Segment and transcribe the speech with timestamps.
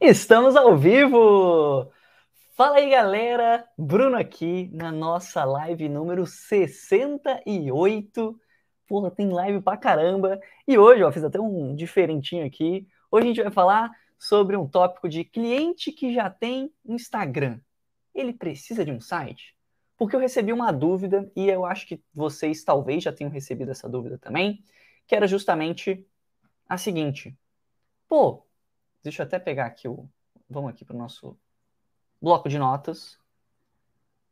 [0.00, 1.90] Estamos ao vivo!
[2.56, 3.68] Fala aí, galera!
[3.76, 8.40] Bruno aqui na nossa live número 68.
[8.86, 10.38] Porra, tem live pra caramba.
[10.68, 12.86] E hoje, ó, fiz até um diferentinho aqui.
[13.10, 17.58] Hoje a gente vai falar sobre um tópico de cliente que já tem Instagram.
[18.14, 19.56] Ele precisa de um site?
[19.96, 23.88] Porque eu recebi uma dúvida e eu acho que vocês talvez já tenham recebido essa
[23.88, 24.62] dúvida também,
[25.08, 26.06] que era justamente
[26.68, 27.36] a seguinte:
[28.08, 28.46] pô,
[29.02, 30.08] deixa eu até pegar aqui o.
[30.48, 31.36] Vamos aqui para o nosso
[32.20, 33.18] bloco de notas.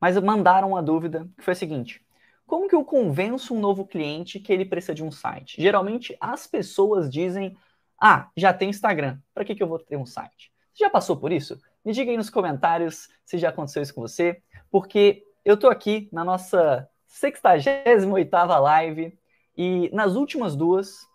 [0.01, 2.05] Mas mandaram uma dúvida que foi a seguinte:
[2.47, 5.61] como que eu convenço um novo cliente que ele precisa de um site?
[5.61, 7.57] Geralmente as pessoas dizem:
[8.01, 10.53] ah, já tem Instagram, para que, que eu vou ter um site?
[10.73, 11.61] Você já passou por isso?
[11.85, 16.09] Me diga aí nos comentários se já aconteceu isso com você, porque eu estou aqui
[16.13, 18.31] na nossa 68
[18.61, 19.19] live
[19.57, 21.07] e nas últimas duas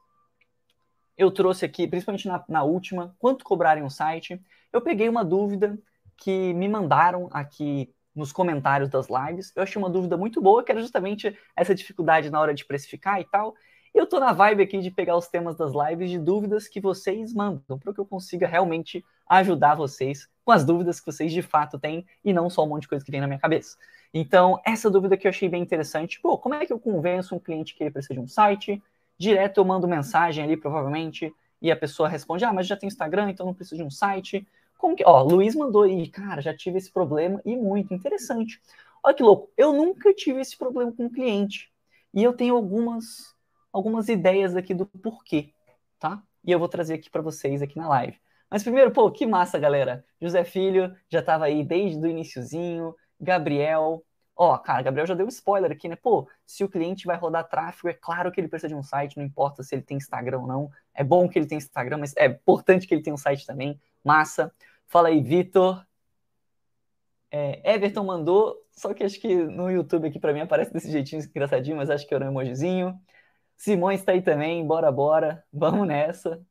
[1.22, 4.42] eu trouxe aqui, principalmente na, na última, quanto cobrarem um site.
[4.74, 5.78] Eu peguei uma dúvida
[6.18, 9.54] que me mandaram aqui nos comentários das lives.
[9.56, 13.22] Eu achei uma dúvida muito boa, que era justamente essa dificuldade na hora de precificar
[13.22, 13.54] e tal.
[13.94, 17.34] Eu tô na vibe aqui de pegar os temas das lives de dúvidas que vocês
[17.34, 21.78] mandam, para que eu consiga realmente ajudar vocês com as dúvidas que vocês de fato
[21.78, 23.78] têm e não só um monte de coisa que vem na minha cabeça.
[24.12, 27.40] Então, essa dúvida que eu achei bem interessante, pô, como é que eu convenço um
[27.40, 28.82] cliente que ele precisa de um site?
[29.22, 33.30] Direto eu mando mensagem ali, provavelmente, e a pessoa responde: Ah, mas já tem Instagram,
[33.30, 34.48] então não preciso de um site.
[34.80, 35.04] Como que.
[35.06, 38.60] Ó, Luiz mandou aí, cara, já tive esse problema e muito interessante.
[39.04, 41.72] Olha que louco, eu nunca tive esse problema com cliente.
[42.12, 43.36] E eu tenho algumas,
[43.72, 45.54] algumas ideias aqui do porquê,
[46.00, 46.24] tá?
[46.44, 48.18] E eu vou trazer aqui para vocês aqui na live.
[48.50, 50.04] Mas primeiro, pô, que massa, galera.
[50.20, 52.96] José Filho já estava aí desde o iníciozinho.
[53.20, 54.04] Gabriel,
[54.36, 55.96] Ó, cara, Gabriel já deu spoiler aqui, né?
[55.96, 59.18] Pô, se o cliente vai rodar tráfego, é claro que ele precisa de um site,
[59.18, 60.72] não importa se ele tem Instagram ou não.
[60.94, 63.80] É bom que ele tenha Instagram, mas é importante que ele tenha um site também.
[64.04, 64.52] Massa.
[64.88, 65.86] Fala aí, Vitor.
[67.30, 71.24] É, Everton mandou, só que acho que no YouTube aqui para mim aparece desse jeitinho
[71.24, 73.00] engraçadinho, mas acho que era um emojizinho.
[73.56, 76.42] Simões está aí também, bora, bora, vamos nessa.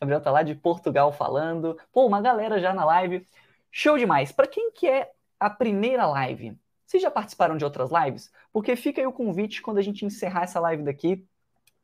[0.00, 1.78] Gabriel tá lá de Portugal falando.
[1.92, 3.26] Pô, uma galera já na live.
[3.70, 4.32] Show demais.
[4.32, 6.56] Para quem que é a primeira live,
[6.90, 8.32] vocês já participaram de outras lives?
[8.52, 11.24] Porque fica aí o convite quando a gente encerrar essa live daqui,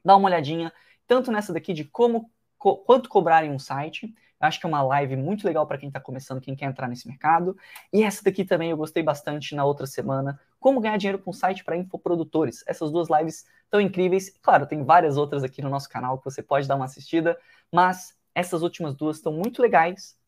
[0.04, 0.72] dá uma olhadinha,
[1.06, 2.28] tanto nessa daqui de como
[2.58, 4.12] co quanto cobrar em um site.
[4.40, 6.88] Eu acho que é uma live muito legal para quem está começando, quem quer entrar
[6.88, 7.56] nesse mercado.
[7.92, 11.32] E essa daqui também eu gostei bastante na outra semana, como ganhar dinheiro com um
[11.32, 12.64] site para infoprodutores.
[12.66, 14.36] Essas duas lives estão incríveis.
[14.42, 17.38] Claro, tem várias outras aqui no nosso canal que você pode dar uma assistida,
[17.72, 20.18] mas essas últimas duas estão muito legais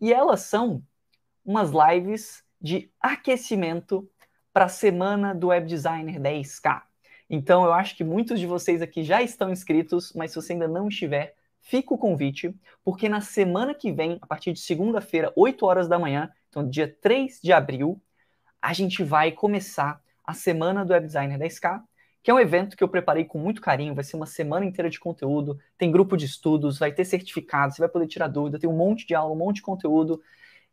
[0.00, 0.80] e elas são
[1.44, 4.08] umas lives de aquecimento
[4.58, 6.82] para a semana do Web Designer 10K.
[7.30, 10.66] Então, eu acho que muitos de vocês aqui já estão inscritos, mas se você ainda
[10.66, 12.52] não estiver, fica o convite,
[12.84, 16.92] porque na semana que vem, a partir de segunda-feira, 8 horas da manhã, então dia
[17.00, 18.02] 3 de abril,
[18.60, 21.80] a gente vai começar a semana do Web Designer 10K,
[22.20, 24.90] que é um evento que eu preparei com muito carinho, vai ser uma semana inteira
[24.90, 28.68] de conteúdo, tem grupo de estudos, vai ter certificado, você vai poder tirar dúvida, tem
[28.68, 30.20] um monte de aula, um monte de conteúdo,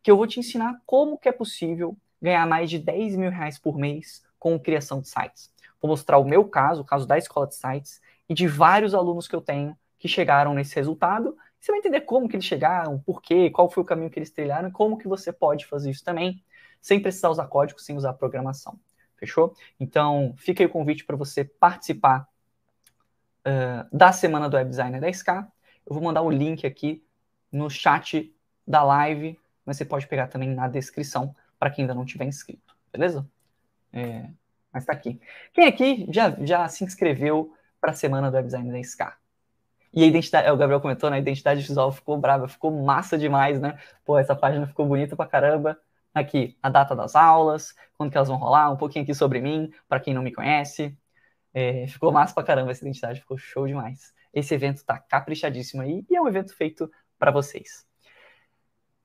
[0.02, 3.58] que eu vou te ensinar como que é possível ganhar mais de 10 mil reais
[3.58, 5.52] por mês com criação de sites.
[5.82, 9.28] Vou mostrar o meu caso, o caso da escola de sites, e de vários alunos
[9.28, 11.38] que eu tenho que chegaram nesse resultado.
[11.60, 14.30] Você vai entender como que eles chegaram, por quê, qual foi o caminho que eles
[14.30, 16.44] trilharam e como que você pode fazer isso também,
[16.82, 18.80] sem precisar usar código, sem usar programação.
[19.18, 19.56] Fechou?
[19.80, 22.28] Então, fica aí o convite para você participar
[23.48, 25.48] uh, da semana do Web Designer 10K.
[25.86, 27.04] Eu vou mandar o link aqui
[27.52, 28.32] no chat
[28.68, 32.78] da live, mas você pode pegar também na descrição para quem ainda não tiver inscrito,
[32.94, 33.28] beleza?
[33.92, 34.30] É,
[34.72, 35.20] mas tá aqui.
[35.52, 39.18] Quem aqui já, já se inscreveu para a semana do Web Design da SK?
[39.92, 41.16] E a identidade, o Gabriel comentou, né?
[41.16, 43.80] A identidade visual ficou brava, ficou massa demais, né?
[44.06, 45.76] Pô, essa página ficou bonita pra caramba.
[46.14, 49.74] Aqui, a data das aulas, quando que elas vão rolar, um pouquinho aqui sobre mim,
[49.90, 50.96] para quem não me conhece.
[51.52, 54.14] É, ficou massa pra caramba essa identidade, ficou show demais.
[54.32, 57.88] Esse evento tá caprichadíssimo aí e é um evento feito para vocês.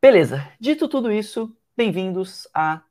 [0.02, 2.82] Beleza, dito tudo isso, Bem-vindos à,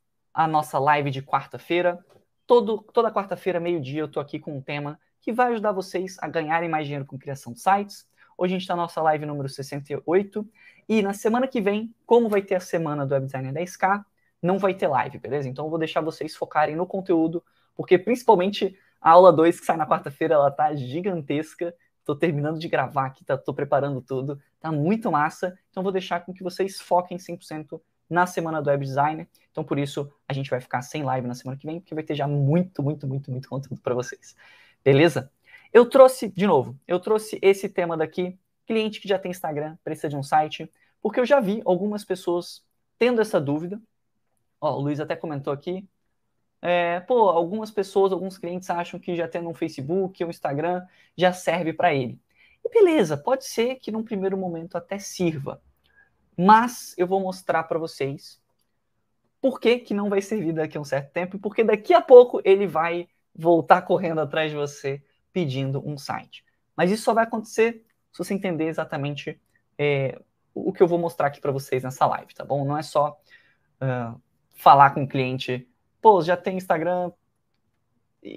[0.47, 2.03] nossa live de quarta-feira.
[2.47, 6.67] toda quarta-feira, meio-dia, eu estou aqui com um tema que vai ajudar vocês a ganharem
[6.67, 8.07] mais dinheiro com criação de sites.
[8.35, 10.43] Hoje a gente está na nossa live número 68.
[10.89, 14.03] E na semana que vem, como vai ter a semana do Web Designer 10K,
[14.41, 15.47] não vai ter live, beleza?
[15.47, 17.43] Então eu vou deixar vocês focarem no conteúdo,
[17.75, 21.75] porque principalmente a aula 2 que sai na quarta-feira, ela tá gigantesca.
[21.99, 24.41] Estou terminando de gravar aqui, tá, tô preparando tudo.
[24.59, 25.55] Tá muito massa.
[25.69, 29.27] Então vou deixar com que vocês foquem 100% na semana do Web Designer.
[29.51, 32.03] Então, por isso, a gente vai ficar sem live na semana que vem, porque vai
[32.03, 34.35] ter já muito, muito, muito, muito conteúdo para vocês.
[34.83, 35.31] Beleza?
[35.71, 40.09] Eu trouxe, de novo, eu trouxe esse tema daqui, cliente que já tem Instagram, precisa
[40.09, 40.71] de um site,
[41.01, 42.65] Porque eu já vi algumas pessoas
[42.97, 43.81] tendo essa dúvida.
[44.61, 45.87] Ó, o Luiz até comentou aqui.
[46.61, 50.85] É, pô, algumas pessoas, alguns clientes acham que já tendo um Facebook um Instagram
[51.17, 52.19] já serve para ele.
[52.63, 55.61] E beleza, pode ser que num primeiro momento até sirva.
[56.41, 58.41] Mas eu vou mostrar para vocês
[59.41, 62.41] por que, que não vai servir daqui a um certo tempo, porque daqui a pouco
[62.45, 65.03] ele vai voltar correndo atrás de você
[65.33, 66.45] pedindo um site.
[66.77, 69.37] Mas isso só vai acontecer se você entender exatamente
[69.77, 70.17] é,
[70.53, 72.63] o que eu vou mostrar aqui para vocês nessa live, tá bom?
[72.63, 73.19] Não é só
[73.81, 74.17] uh,
[74.55, 75.67] falar com o cliente,
[76.01, 77.11] pô, já tem Instagram,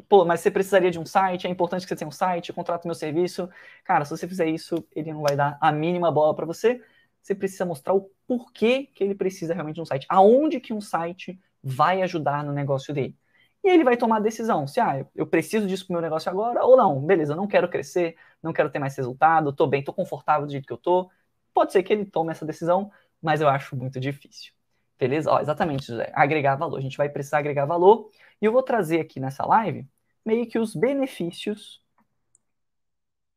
[0.08, 2.88] pô, mas você precisaria de um site, é importante que você tenha um site, contrata
[2.88, 3.48] meu serviço.
[3.84, 6.82] Cara, se você fizer isso, ele não vai dar a mínima bola para você.
[7.22, 10.80] Você precisa mostrar o porquê que ele precisa realmente de um site, aonde que um
[10.80, 13.16] site vai ajudar no negócio dele.
[13.64, 16.28] E ele vai tomar a decisão se ah, eu preciso disso para o meu negócio
[16.30, 17.00] agora ou não.
[17.00, 20.66] Beleza, não quero crescer, não quero ter mais resultado, estou bem, estou confortável do jeito
[20.66, 21.10] que eu estou.
[21.54, 22.90] Pode ser que ele tome essa decisão,
[23.20, 24.52] mas eu acho muito difícil.
[24.98, 25.30] Beleza?
[25.30, 26.10] Ó, exatamente, José.
[26.14, 26.78] Agregar valor.
[26.78, 28.10] A gente vai precisar agregar valor.
[28.40, 29.86] E eu vou trazer aqui nessa live
[30.24, 31.82] meio que os benefícios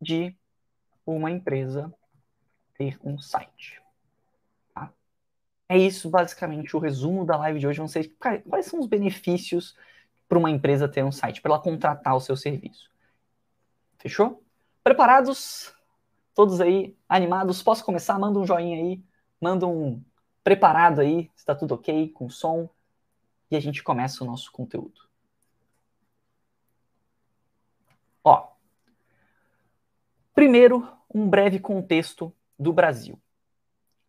[0.02, 0.36] de
[1.06, 1.94] uma empresa
[2.78, 3.82] ter um site.
[4.74, 4.92] Tá?
[5.68, 7.80] É isso, basicamente, o resumo da live de hoje.
[7.80, 9.76] Vão ser quais são os benefícios
[10.28, 12.92] para uma empresa ter um site, para ela contratar o seu serviço.
[13.98, 14.44] Fechou?
[14.84, 15.74] Preparados?
[16.34, 17.64] Todos aí animados?
[17.64, 18.20] Posso começar?
[18.20, 19.04] Manda um joinha aí,
[19.40, 20.04] manda um
[20.44, 22.70] preparado aí, está tudo ok com o som,
[23.50, 25.02] e a gente começa o nosso conteúdo.
[28.24, 28.52] Ó,
[30.34, 33.20] primeiro, um breve contexto do Brasil.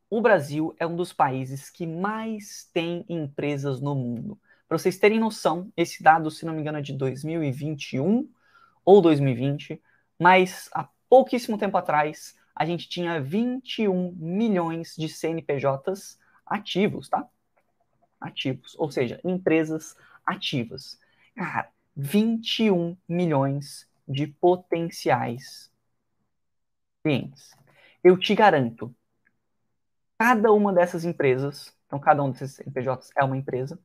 [0.08, 4.38] O Brasil é um dos países que mais tem empresas no mundo.
[4.68, 8.28] Para vocês terem noção, esse dado, se não me engano, é de 2021
[8.84, 9.82] ou 2020,
[10.18, 17.28] mas há pouquíssimo tempo atrás a gente tinha 21 milhões de CNPJs ativos, tá?
[18.20, 20.98] Ativos, ou seja, empresas ativas.
[21.34, 25.70] Cara, 21 milhões de potenciais
[27.02, 27.54] clientes.
[28.06, 28.94] Eu te garanto,
[30.16, 33.80] cada uma dessas empresas, então cada um desses CNPJs é uma empresa,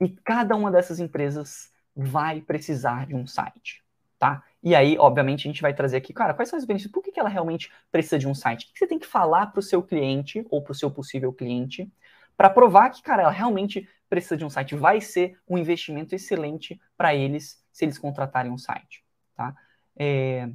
[0.00, 3.82] e cada uma dessas empresas vai precisar de um site,
[4.20, 4.44] tá?
[4.62, 6.92] E aí, obviamente, a gente vai trazer aqui, cara, quais são os benefícios?
[6.92, 8.66] Por que, que ela realmente precisa de um site?
[8.66, 11.32] O que você tem que falar para o seu cliente ou para o seu possível
[11.32, 11.92] cliente
[12.36, 14.76] para provar que, cara, ela realmente precisa de um site?
[14.76, 19.04] Vai ser um investimento excelente para eles se eles contratarem um site,
[19.34, 19.56] tá?
[19.96, 20.48] É...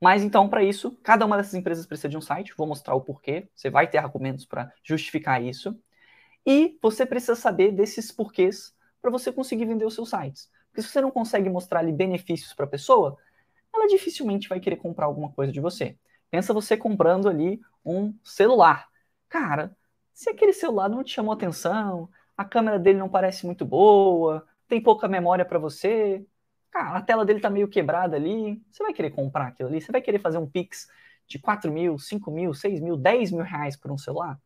[0.00, 2.54] Mas então, para isso, cada uma dessas empresas precisa de um site.
[2.56, 3.48] Vou mostrar o porquê.
[3.54, 5.78] Você vai ter argumentos para justificar isso.
[6.46, 10.50] E você precisa saber desses porquês para você conseguir vender os seus sites.
[10.68, 13.18] Porque se você não consegue mostrar ali benefícios para a pessoa,
[13.74, 15.96] ela dificilmente vai querer comprar alguma coisa de você.
[16.30, 18.88] Pensa você comprando ali um celular.
[19.28, 19.76] Cara,
[20.12, 24.80] se aquele celular não te chamou atenção, a câmera dele não parece muito boa, tem
[24.82, 26.24] pouca memória para você,
[26.70, 29.80] cara, a tela dele tá meio quebrada ali, você vai querer comprar aquilo ali?
[29.80, 30.88] Você vai querer fazer um Pix
[31.26, 34.38] de 4 mil, 5 mil, 6 mil, 10 mil reais por um celular?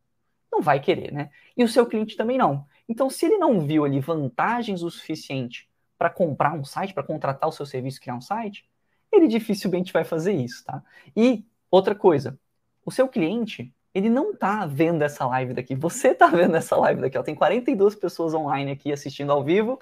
[0.55, 1.29] não vai querer, né?
[1.55, 2.65] E o seu cliente também não.
[2.87, 7.49] Então, se ele não viu ali vantagens o suficiente para comprar um site, para contratar
[7.49, 8.65] o seu serviço, criar um site,
[9.11, 10.81] ele dificilmente vai fazer isso, tá?
[11.15, 12.39] E outra coisa,
[12.85, 15.75] o seu cliente, ele não tá vendo essa live daqui.
[15.75, 17.23] Você tá vendo essa live daqui, ó.
[17.23, 19.79] Tem 42 pessoas online aqui assistindo ao vivo.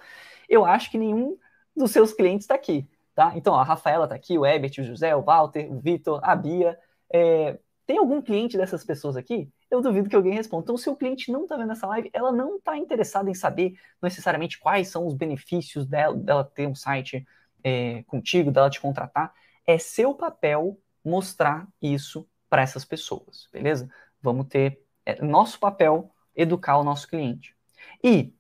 [0.50, 1.38] Eu acho que nenhum
[1.76, 3.34] dos seus clientes está aqui, tá?
[3.36, 6.36] Então, ó, a Rafaela tá aqui, o Ebert, o José, o Walter, o Vitor, a
[6.36, 6.78] Bia.
[7.12, 7.58] É...
[7.86, 9.52] Tem algum cliente dessas pessoas aqui?
[9.74, 10.64] eu duvido que alguém responda.
[10.64, 13.74] Então, se o cliente não está vendo essa live, ela não está interessada em saber
[14.02, 17.26] necessariamente quais são os benefícios dela, dela ter um site
[17.64, 19.34] é, contigo, dela te contratar.
[19.66, 23.90] É seu papel mostrar isso para essas pessoas, beleza?
[24.22, 27.56] Vamos ter é, nosso papel educar o nosso cliente.
[28.04, 28.32] E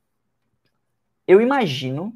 [1.27, 2.15] eu imagino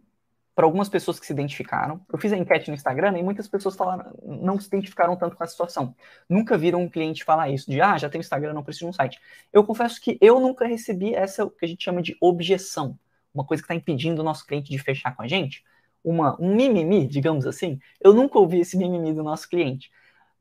[0.58, 2.02] para algumas pessoas que se identificaram.
[2.12, 5.44] Eu fiz a enquete no Instagram e muitas pessoas falaram, não se identificaram tanto com
[5.44, 5.96] a situação.
[6.28, 8.94] Nunca viram um cliente falar isso, de ah, já tem Instagram, não preciso de um
[8.94, 9.22] site.
[9.54, 12.98] Eu confesso que eu nunca recebi essa que a gente chama de objeção,
[13.32, 15.64] uma coisa que está impedindo o nosso cliente de fechar com a gente,
[16.04, 17.80] uma, um mimimi, digamos assim.
[18.02, 19.92] Eu nunca ouvi esse mimimi do nosso cliente.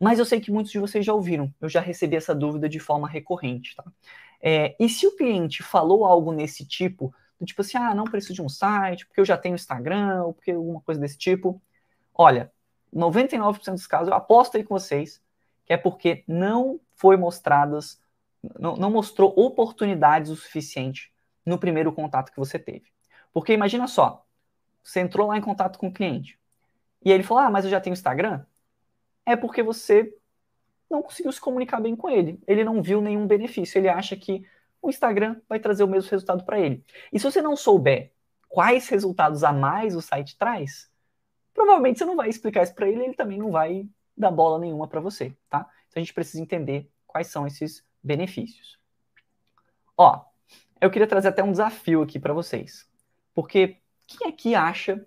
[0.00, 1.52] Mas eu sei que muitos de vocês já ouviram.
[1.60, 3.76] Eu já recebi essa dúvida de forma recorrente.
[3.76, 3.84] Tá?
[4.40, 8.34] É, e se o cliente falou algo nesse tipo, do tipo assim, ah, não preciso
[8.34, 11.60] de um site, porque eu já tenho Instagram, ou porque alguma coisa desse tipo.
[12.14, 12.52] Olha,
[12.94, 15.22] 99% dos casos, eu aposto aí com vocês,
[15.64, 18.00] que é porque não foi mostradas,
[18.58, 21.12] não, não mostrou oportunidades o suficiente
[21.44, 22.86] no primeiro contato que você teve.
[23.32, 24.24] Porque imagina só,
[24.82, 26.38] você entrou lá em contato com o cliente,
[27.04, 28.44] e ele falou, ah, mas eu já tenho Instagram.
[29.24, 30.12] É porque você
[30.90, 32.40] não conseguiu se comunicar bem com ele.
[32.46, 33.78] Ele não viu nenhum benefício.
[33.78, 34.44] Ele acha que
[34.86, 36.84] o Instagram vai trazer o mesmo resultado para ele.
[37.12, 38.12] E se você não souber
[38.48, 40.90] quais resultados a mais o site traz,
[41.52, 44.86] provavelmente você não vai explicar isso para ele, ele também não vai dar bola nenhuma
[44.86, 45.68] para você, tá?
[45.88, 48.78] Então a gente precisa entender quais são esses benefícios.
[49.96, 50.24] Ó,
[50.80, 52.88] eu queria trazer até um desafio aqui para vocês.
[53.34, 55.04] Porque quem aqui acha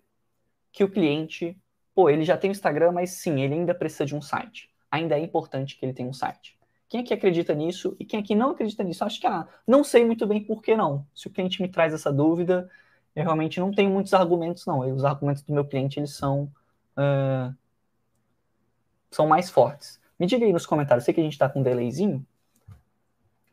[0.74, 1.58] que o cliente,
[1.96, 4.70] pô, ele já tem o Instagram, mas sim, ele ainda precisa de um site.
[4.92, 6.59] Ainda é importante que ele tenha um site.
[6.90, 9.04] Quem aqui acredita nisso e quem aqui não acredita nisso?
[9.06, 11.06] Acho que, ah, não sei muito bem por que não.
[11.14, 12.68] Se o cliente me traz essa dúvida,
[13.16, 14.80] eu realmente não tenho muitos argumentos, não.
[14.96, 16.52] Os argumentos do meu cliente, eles são,
[16.98, 17.56] uh,
[19.12, 20.00] são mais fortes.
[20.20, 22.26] Me diga aí nos comentários, sei que a gente está com um delayzinho.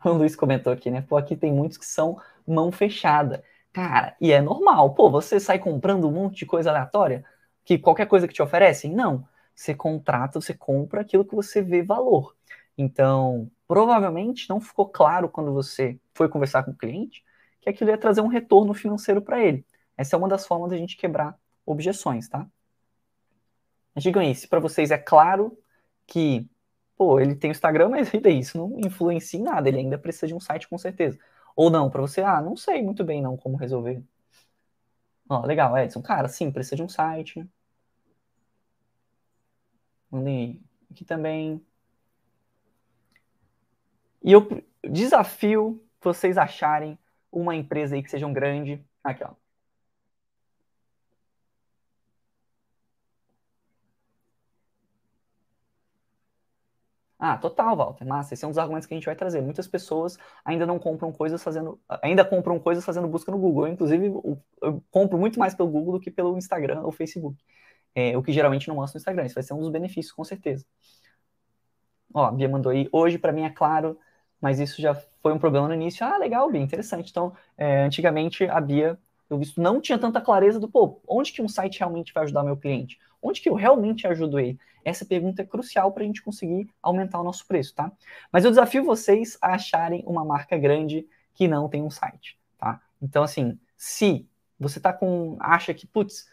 [0.05, 1.03] O Luiz comentou aqui, né?
[1.03, 3.43] Pô, aqui tem muitos que são mão fechada.
[3.73, 4.95] Cara, e é normal.
[4.95, 7.25] Pô, você sai comprando um monte de coisa aleatória?
[7.65, 8.95] Que qualquer coisa que te oferecem?
[8.95, 9.27] Não.
[9.55, 12.36] Você contrata, você compra aquilo que você vê valor.
[12.79, 17.25] Então, provavelmente não ficou claro quando você foi conversar com o cliente
[17.61, 19.67] que aquilo ia trazer um retorno financeiro para ele.
[19.97, 22.47] Essa é uma das formas da gente quebrar objeções, tá?
[23.97, 25.59] Digam aí, se para vocês é claro
[26.07, 26.49] que,
[26.97, 30.27] pô, ele tem o Instagram, mas ainda isso não influencia em nada, ele ainda precisa
[30.27, 31.19] de um site com certeza.
[31.57, 34.03] Ou não, para você, ah, não sei muito bem não como resolver.
[35.29, 36.03] Ó, legal, Edson.
[36.03, 37.49] Cara, sim, precisa de um site.
[40.11, 41.65] Mandei aqui também.
[44.27, 44.49] E eu
[44.85, 46.99] desafio vocês acharem
[47.33, 48.85] uma empresa aí que seja um grande.
[49.05, 49.31] Aqui, ó.
[57.19, 58.05] Ah, total, Walter.
[58.05, 59.41] Massa, esse é um dos argumentos que a gente vai trazer.
[59.41, 63.67] Muitas pessoas ainda não compram coisas fazendo, ainda compram coisas fazendo busca no Google.
[63.67, 67.43] Eu, inclusive, eu, compro muito mais pelo Google do que pelo Instagram ou Facebook.
[67.95, 69.25] É, o que geralmente não mostra no Instagram.
[69.27, 70.67] Isso vai ser um dos benefícios, com certeza.
[72.13, 72.89] Ó, a Bia mandou aí.
[72.93, 73.99] Hoje, para mim, é claro,
[74.41, 76.07] mas isso já foi um problema no início.
[76.07, 77.11] Ah, legal, Bia, interessante.
[77.11, 81.43] Então, é, antigamente, a Bia, eu visto, não tinha tanta clareza do, pô, onde que
[81.43, 82.99] um site realmente vai ajudar meu cliente?
[83.21, 84.59] Onde que eu realmente ajudo ele?
[84.85, 87.91] Essa pergunta é crucial para a gente conseguir aumentar o nosso preço, tá?
[88.31, 92.81] Mas eu desafio vocês a acharem uma marca grande que não tem um site, tá?
[93.03, 94.29] Então, assim, se
[94.59, 95.37] você tá com.
[95.41, 96.29] acha que, putz,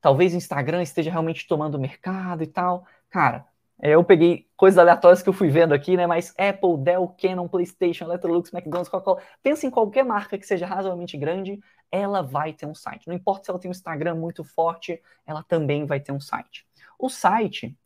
[0.00, 3.46] talvez o Instagram esteja realmente tomando mercado e tal, cara,
[3.82, 6.06] eu peguei coisas aleatórias que eu fui vendo aqui, né?
[6.06, 9.22] Mas Apple, Dell, Canon, PlayStation, Electrolux, McDonald's, Coca-Cola.
[9.42, 11.58] Pensa em qualquer marca que seja razoavelmente grande,
[11.90, 13.08] ela vai ter um site.
[13.08, 16.66] Não importa se ela tem um Instagram muito forte, ela também vai ter um site.
[16.98, 17.76] O site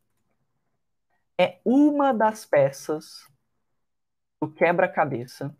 [1.39, 3.29] é uma das peças
[4.41, 5.57] do quebra-cabeça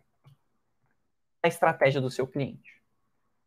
[1.41, 2.75] da estratégia do seu cliente.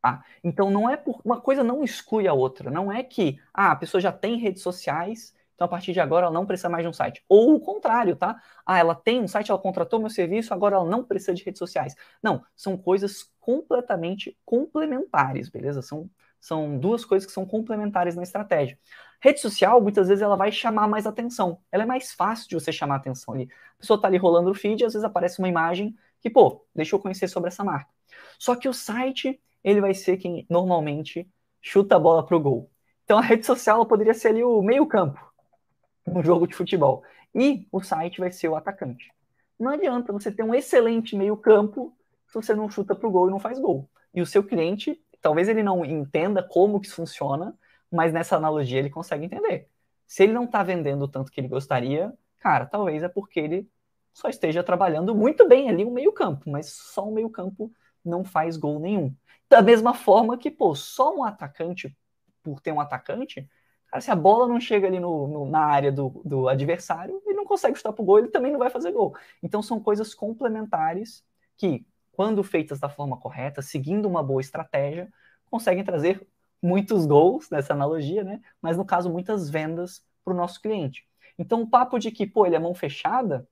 [0.00, 0.25] Tá?
[0.42, 2.71] Então não é por uma coisa não exclui a outra.
[2.71, 6.27] Não é que ah, a pessoa já tem redes sociais então, a partir de agora,
[6.27, 7.25] ela não precisa mais de um site.
[7.29, 8.41] Ou o contrário, tá?
[8.65, 11.59] Ah, ela tem um site, ela contratou meu serviço, agora ela não precisa de redes
[11.59, 11.97] sociais.
[12.23, 15.83] Não, são coisas completamente complementares, beleza?
[15.83, 16.09] São,
[16.41, 18.79] são duas coisas que são complementares na estratégia.
[19.21, 21.61] Rede social, muitas vezes, ela vai chamar mais atenção.
[21.73, 23.49] Ela é mais fácil de você chamar atenção ali.
[23.77, 26.95] A pessoa tá ali rolando o feed às vezes aparece uma imagem que, pô, deixa
[26.95, 27.91] eu conhecer sobre essa marca.
[28.38, 31.29] Só que o site, ele vai ser quem normalmente
[31.61, 32.71] chuta a bola pro gol.
[33.05, 35.27] Então a rede social poderia ser ali o meio campo
[36.15, 37.03] um jogo de futebol.
[37.35, 39.12] E o site vai ser o atacante.
[39.59, 41.95] Não adianta você ter um excelente meio-campo
[42.27, 43.88] se você não chuta para o gol e não faz gol.
[44.15, 47.57] E o seu cliente, talvez ele não entenda como que isso funciona,
[47.91, 49.69] mas nessa analogia ele consegue entender.
[50.07, 53.71] Se ele não está vendendo o tanto que ele gostaria, cara, talvez é porque ele
[54.12, 57.71] só esteja trabalhando muito bem ali o meio-campo, mas só o meio-campo
[58.05, 59.15] não faz gol nenhum.
[59.49, 61.97] Da mesma forma que, pô, só um atacante,
[62.43, 63.49] por ter um atacante,
[63.90, 67.35] Cara, se a bola não chega ali no, no, na área do, do adversário, ele
[67.35, 69.16] não consegue chutar pro gol, ele também não vai fazer gol.
[69.42, 71.25] Então são coisas complementares
[71.57, 75.11] que, quando feitas da forma correta, seguindo uma boa estratégia,
[75.50, 76.26] conseguem trazer
[76.62, 78.40] muitos gols nessa analogia, né?
[78.61, 81.07] Mas no caso, muitas vendas para o nosso cliente.
[81.38, 83.49] Então, o papo de que, pô, ele é mão fechada,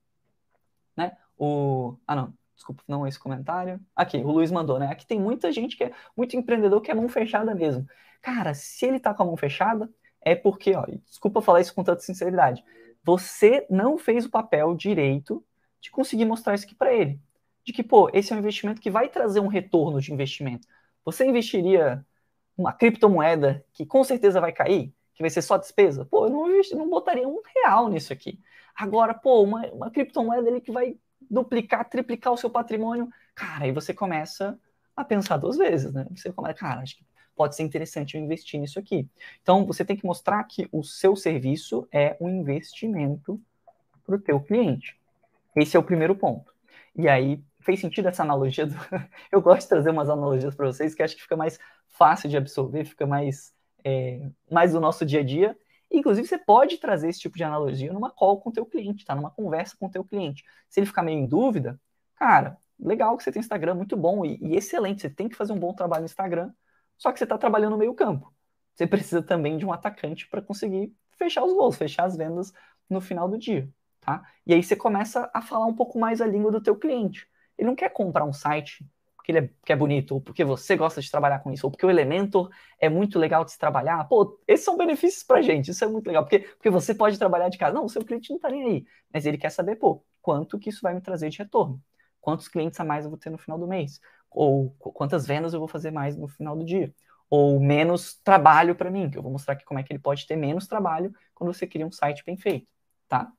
[0.95, 1.17] né?
[1.37, 1.97] O.
[2.05, 3.79] Ah, não, desculpa, não é esse comentário.
[3.95, 4.87] Aqui, o Luiz mandou, né?
[4.91, 7.87] Aqui tem muita gente que é muito empreendedor que é mão fechada mesmo.
[8.21, 9.89] Cara, se ele tá com a mão fechada,
[10.21, 12.63] é porque, ó, desculpa falar isso com tanta sinceridade,
[13.03, 15.43] você não fez o papel direito
[15.79, 17.19] de conseguir mostrar isso aqui para ele.
[17.63, 20.67] De que, pô, esse é um investimento que vai trazer um retorno de investimento.
[21.05, 22.05] Você investiria
[22.57, 26.05] uma criptomoeda que com certeza vai cair, que vai ser só despesa?
[26.05, 28.39] Pô, eu não, investi, não botaria um real nisso aqui.
[28.75, 30.97] Agora, pô, uma, uma criptomoeda ali que vai
[31.29, 34.59] duplicar, triplicar o seu patrimônio, cara, aí você começa
[34.95, 36.05] a pensar duas vezes, né?
[36.15, 37.05] Você começa, cara, acho que
[37.37, 39.07] pode ser interessante eu investir nisso aqui.
[39.41, 43.39] Então, você tem que mostrar que o seu serviço é um investimento
[44.03, 44.99] para o teu cliente.
[45.55, 46.51] Esse é o primeiro ponto.
[46.95, 48.65] E aí, fez sentido essa analogia?
[48.65, 48.75] Do...
[49.31, 52.37] Eu gosto de trazer umas analogias para vocês que acho que fica mais fácil de
[52.37, 53.53] absorver, fica mais,
[53.83, 55.57] é, mais do nosso dia a dia.
[55.91, 59.15] Inclusive, você pode trazer esse tipo de analogia numa call com o teu cliente, tá?
[59.15, 60.43] Numa conversa com o teu cliente.
[60.69, 61.79] Se ele ficar meio em dúvida,
[62.15, 65.01] cara, legal que você tem Instagram, muito bom e, e excelente.
[65.01, 66.51] Você tem que fazer um bom trabalho no Instagram,
[66.97, 68.33] só que você está trabalhando no meio campo.
[68.75, 72.53] Você precisa também de um atacante para conseguir fechar os gols, fechar as vendas
[72.89, 73.69] no final do dia,
[74.01, 74.23] tá?
[74.45, 77.27] E aí você começa a falar um pouco mais a língua do teu cliente.
[77.57, 78.85] Ele não quer comprar um site
[79.27, 81.71] porque ele é, porque é bonito, ou porque você gosta de trabalhar com isso, ou
[81.71, 82.49] porque o Elementor
[82.79, 84.07] é muito legal de se trabalhar.
[84.07, 87.49] Pô, esses são benefícios pra gente, isso é muito legal, porque, porque você pode trabalhar
[87.49, 87.73] de casa.
[87.73, 90.69] Não, o seu cliente não tá nem aí, mas ele quer saber, pô, quanto que
[90.69, 91.81] isso vai me trazer de retorno?
[92.21, 93.99] Quantos clientes a mais eu vou ter no final do mês?
[94.29, 96.93] Ou quantas vendas eu vou fazer mais no final do dia?
[97.29, 100.25] Ou menos trabalho para mim, que eu vou mostrar aqui como é que ele pode
[100.25, 102.67] ter menos trabalho quando você cria um site bem feito,
[103.07, 103.31] tá?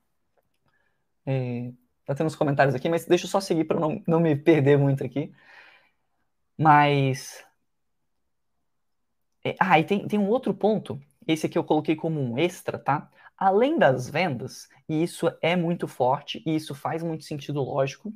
[1.25, 1.73] É,
[2.04, 4.78] tá tendo uns comentários aqui, mas deixa eu só seguir para não, não me perder
[4.78, 5.33] muito aqui.
[6.57, 7.45] Mas.
[9.45, 11.00] É, ah, e tem, tem um outro ponto.
[11.26, 13.11] Esse aqui eu coloquei como um extra, tá?
[13.37, 18.12] Além das vendas, e isso é muito forte, e isso faz muito sentido lógico,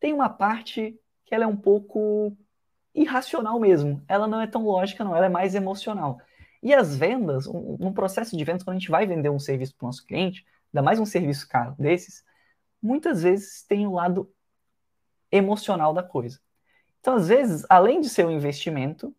[0.00, 0.98] tem uma parte
[1.34, 2.36] ela é um pouco
[2.94, 4.02] irracional mesmo.
[4.06, 6.20] Ela não é tão lógica, não, ela é mais emocional.
[6.62, 9.74] E as vendas, um, um processo de vendas, quando a gente vai vender um serviço
[9.74, 12.24] para o nosso cliente, ainda mais um serviço caro desses,
[12.80, 14.32] muitas vezes tem o lado
[15.30, 16.38] emocional da coisa.
[17.00, 19.14] Então, às vezes, além de ser um investimento,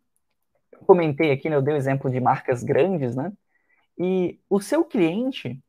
[0.72, 3.32] eu comentei aqui, né, eu dei o exemplo de marcas grandes, né?
[3.98, 5.62] E o seu cliente,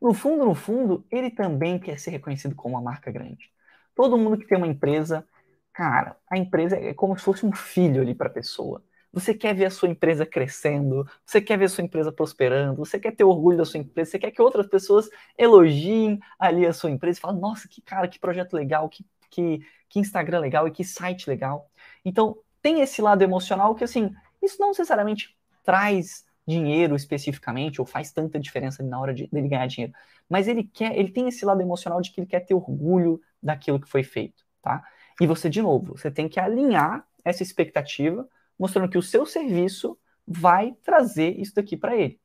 [0.00, 3.53] no fundo, no fundo, ele também quer ser reconhecido como uma marca grande.
[3.94, 5.26] Todo mundo que tem uma empresa,
[5.72, 8.82] cara, a empresa é como se fosse um filho ali para a pessoa.
[9.12, 12.98] Você quer ver a sua empresa crescendo, você quer ver a sua empresa prosperando, você
[12.98, 15.08] quer ter orgulho da sua empresa, você quer que outras pessoas
[15.38, 19.60] elogiem ali a sua empresa e falem, nossa, que cara, que projeto legal, que, que,
[19.88, 21.70] que Instagram legal e que site legal.
[22.04, 24.10] Então, tem esse lado emocional que, assim,
[24.42, 29.66] isso não necessariamente traz dinheiro especificamente ou faz tanta diferença na hora de, dele ganhar
[29.66, 29.94] dinheiro,
[30.28, 33.80] mas ele quer, ele tem esse lado emocional de que ele quer ter orgulho daquilo
[33.80, 34.82] que foi feito, tá?
[35.20, 38.28] E você, de novo, você tem que alinhar essa expectativa,
[38.58, 42.20] mostrando que o seu serviço vai trazer isso daqui para ele,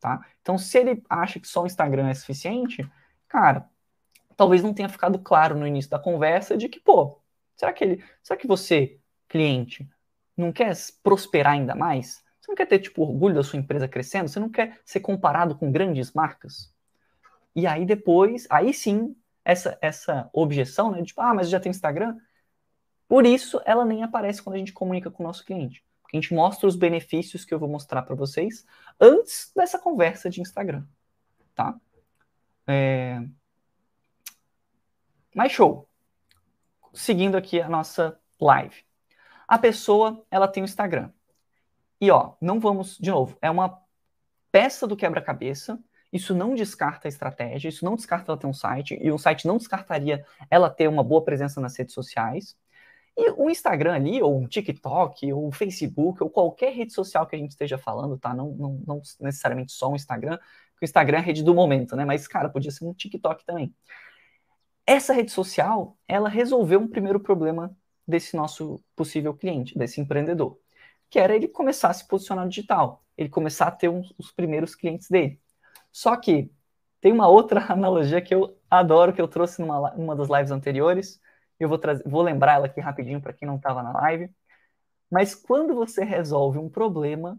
[0.00, 0.24] tá?
[0.40, 2.88] Então, se ele acha que só o Instagram é suficiente,
[3.28, 3.68] cara,
[4.36, 7.20] talvez não tenha ficado claro no início da conversa de que, pô,
[7.56, 9.88] será que ele, será que você, cliente,
[10.36, 12.24] não quer prosperar ainda mais?
[12.40, 14.28] Você não quer ter tipo orgulho da sua empresa crescendo?
[14.28, 16.72] Você não quer ser comparado com grandes marcas?
[17.54, 21.70] E aí depois, aí sim, essa essa objeção, né, de tipo, ah, mas já tem
[21.70, 22.16] Instagram.
[23.06, 25.84] Por isso ela nem aparece quando a gente comunica com o nosso cliente.
[26.02, 28.64] Porque a gente mostra os benefícios que eu vou mostrar para vocês
[28.98, 30.84] antes dessa conversa de Instagram,
[31.54, 31.78] tá?
[32.66, 33.22] É...
[35.34, 35.88] Mas show.
[36.92, 38.84] Seguindo aqui a nossa live.
[39.46, 41.10] A pessoa, ela tem o Instagram.
[42.00, 43.78] E ó, não vamos, de novo, é uma
[44.50, 45.78] peça do quebra-cabeça.
[46.12, 49.46] Isso não descarta a estratégia, isso não descarta ela ter um site, e um site
[49.46, 52.56] não descartaria ela ter uma boa presença nas redes sociais.
[53.16, 57.36] E o Instagram ali, ou o TikTok, ou o Facebook, ou qualquer rede social que
[57.36, 58.34] a gente esteja falando, tá?
[58.34, 60.38] Não, não, não necessariamente só o Instagram,
[60.72, 62.04] porque o Instagram é a rede do momento, né?
[62.04, 63.74] Mas, cara, podia ser um TikTok também.
[64.86, 70.58] Essa rede social, ela resolveu um primeiro problema desse nosso possível cliente, desse empreendedor,
[71.10, 74.30] que era ele começar a se posicionar no digital, ele começar a ter uns, os
[74.32, 75.40] primeiros clientes dele.
[75.92, 76.50] Só que
[77.00, 81.20] tem uma outra analogia que eu adoro, que eu trouxe numa, numa das lives anteriores,
[81.58, 84.30] eu vou, trazer, vou lembrar ela aqui rapidinho para quem não estava na live.
[85.10, 87.38] Mas quando você resolve um problema,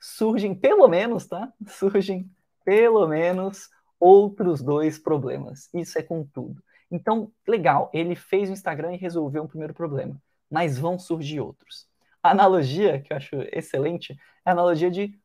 [0.00, 1.52] surgem pelo menos, tá?
[1.66, 2.30] Surgem
[2.64, 5.68] pelo menos outros dois problemas.
[5.74, 6.62] Isso é com tudo.
[6.90, 10.16] Então, legal, ele fez o Instagram e resolveu um primeiro problema,
[10.50, 11.87] mas vão surgir outros.
[12.22, 14.12] A analogia, que eu acho excelente,
[14.44, 15.18] é a analogia de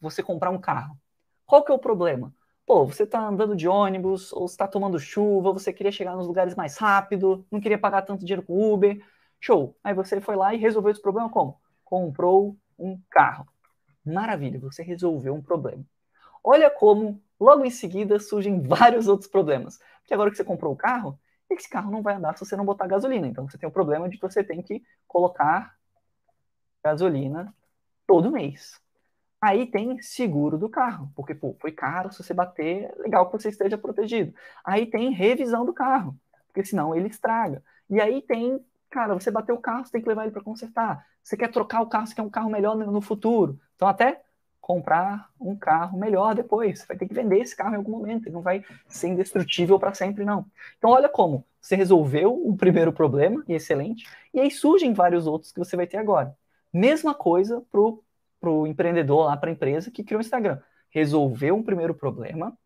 [0.00, 0.96] você comprar um carro.
[1.46, 2.34] Qual que é o problema?
[2.66, 6.54] Pô, você está andando de ônibus, ou está tomando chuva, você queria chegar nos lugares
[6.54, 9.04] mais rápido, não queria pagar tanto dinheiro com Uber.
[9.40, 9.76] Show!
[9.82, 11.60] Aí você foi lá e resolveu esse problema como?
[11.84, 13.46] Comprou um carro.
[14.04, 15.84] Maravilha, você resolveu um problema.
[16.42, 19.78] Olha como logo em seguida surgem vários outros problemas.
[20.00, 21.18] Porque agora que você comprou o carro,
[21.50, 23.26] esse carro não vai andar se você não botar gasolina.
[23.26, 25.74] Então você tem o problema de que você tem que colocar
[26.84, 27.54] gasolina
[28.06, 28.80] todo mês.
[29.40, 33.32] Aí tem seguro do carro, porque pô, foi caro, se você bater, é legal que
[33.32, 34.34] você esteja protegido.
[34.64, 36.16] Aí tem revisão do carro,
[36.46, 37.62] porque senão ele estraga.
[37.88, 41.06] E aí tem, cara, você bateu o carro, você tem que levar ele para consertar.
[41.22, 43.58] Você quer trocar o carro, você quer um carro melhor no futuro.
[43.76, 44.22] Então até
[44.60, 46.80] comprar um carro melhor depois.
[46.80, 48.26] Você vai ter que vender esse carro em algum momento.
[48.26, 50.46] Ele não vai ser indestrutível para sempre, não.
[50.78, 55.52] Então, olha como você resolveu o primeiro problema, e excelente, e aí surgem vários outros
[55.52, 56.36] que você vai ter agora.
[56.72, 60.60] Mesma coisa para o empreendedor lá, para a empresa que criou o Instagram.
[60.90, 62.56] Resolveu um primeiro problema,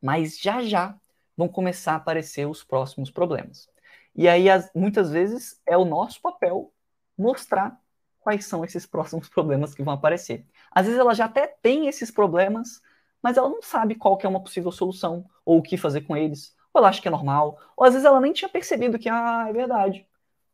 [0.00, 0.96] mas já já
[1.36, 3.68] vão começar a aparecer os próximos problemas.
[4.14, 6.72] E aí, as, muitas vezes, é o nosso papel
[7.16, 7.80] mostrar
[8.20, 10.44] quais são esses próximos problemas que vão aparecer.
[10.70, 12.82] Às vezes ela já até tem esses problemas,
[13.22, 16.16] mas ela não sabe qual que é uma possível solução, ou o que fazer com
[16.16, 19.08] eles, ou ela acha que é normal, ou às vezes ela nem tinha percebido que,
[19.08, 20.06] ah, é verdade,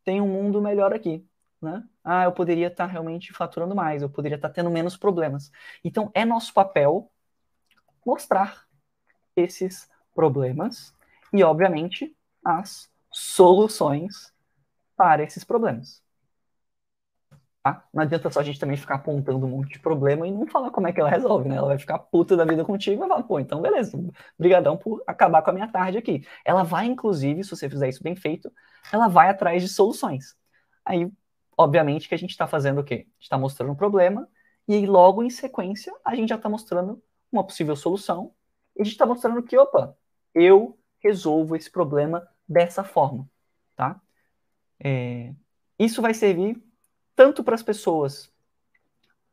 [0.04, 1.26] tem um mundo melhor aqui.
[1.64, 1.82] Né?
[2.04, 5.50] Ah, eu poderia estar realmente faturando mais, eu poderia estar tendo menos problemas.
[5.82, 7.10] Então, é nosso papel
[8.04, 8.66] mostrar
[9.34, 10.94] esses problemas
[11.32, 14.30] e, obviamente, as soluções
[14.94, 16.04] para esses problemas.
[17.62, 17.82] Tá?
[17.94, 20.70] Não adianta só a gente também ficar apontando um monte de problema e não falar
[20.70, 21.56] como é que ela resolve, né?
[21.56, 23.98] Ela vai ficar puta da vida contigo e vai falar, pô, então beleza,
[24.38, 26.26] brigadão por acabar com a minha tarde aqui.
[26.44, 28.52] Ela vai, inclusive, se você fizer isso bem feito,
[28.92, 30.36] ela vai atrás de soluções.
[30.84, 31.10] Aí,
[31.56, 32.94] obviamente, que a gente está fazendo o quê?
[32.94, 34.28] A gente está mostrando um problema
[34.66, 38.32] e aí, logo em sequência, a gente já está mostrando uma possível solução
[38.76, 39.96] e a gente está mostrando que, opa,
[40.34, 43.28] eu resolvo esse problema dessa forma,
[43.76, 44.00] tá?
[44.80, 45.34] É,
[45.78, 46.62] isso vai servir
[47.14, 48.32] tanto para as pessoas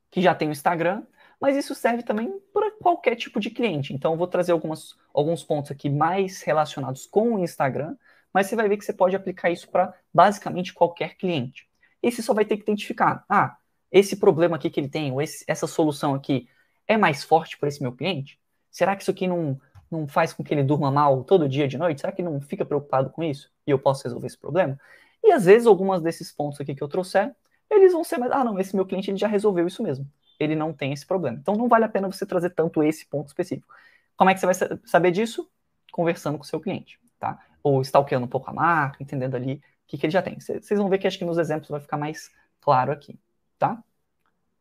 [0.09, 1.03] que já têm o Instagram,
[1.39, 3.93] mas isso serve também para qualquer tipo de cliente.
[3.93, 7.95] Então, eu vou trazer algumas, alguns pontos aqui mais relacionados com o Instagram,
[8.33, 11.70] mas você vai ver que você pode aplicar isso para basicamente qualquer cliente.
[12.01, 13.57] E você só vai ter que identificar, ah,
[13.91, 16.47] esse problema aqui que ele tem, ou esse, essa solução aqui,
[16.87, 18.39] é mais forte para esse meu cliente?
[18.71, 19.59] Será que isso aqui não,
[19.89, 22.01] não faz com que ele durma mal todo dia de noite?
[22.01, 23.51] Será que não fica preocupado com isso?
[23.67, 24.79] E eu posso resolver esse problema?
[25.23, 27.35] E às vezes, algumas desses pontos aqui que eu trouxer
[27.71, 30.05] eles vão ser mais, ah, não, esse meu cliente ele já resolveu isso mesmo.
[30.37, 31.37] Ele não tem esse problema.
[31.39, 33.73] Então não vale a pena você trazer tanto esse ponto específico.
[34.17, 35.49] Como é que você vai saber disso?
[35.91, 37.39] Conversando com o seu cliente, tá?
[37.63, 39.61] Ou stalkeando um pouco a marca, entendendo ali
[39.91, 40.39] que, que ele já tem.
[40.39, 43.19] Vocês vão ver que acho que nos exemplos vai ficar mais claro aqui,
[43.59, 43.83] tá?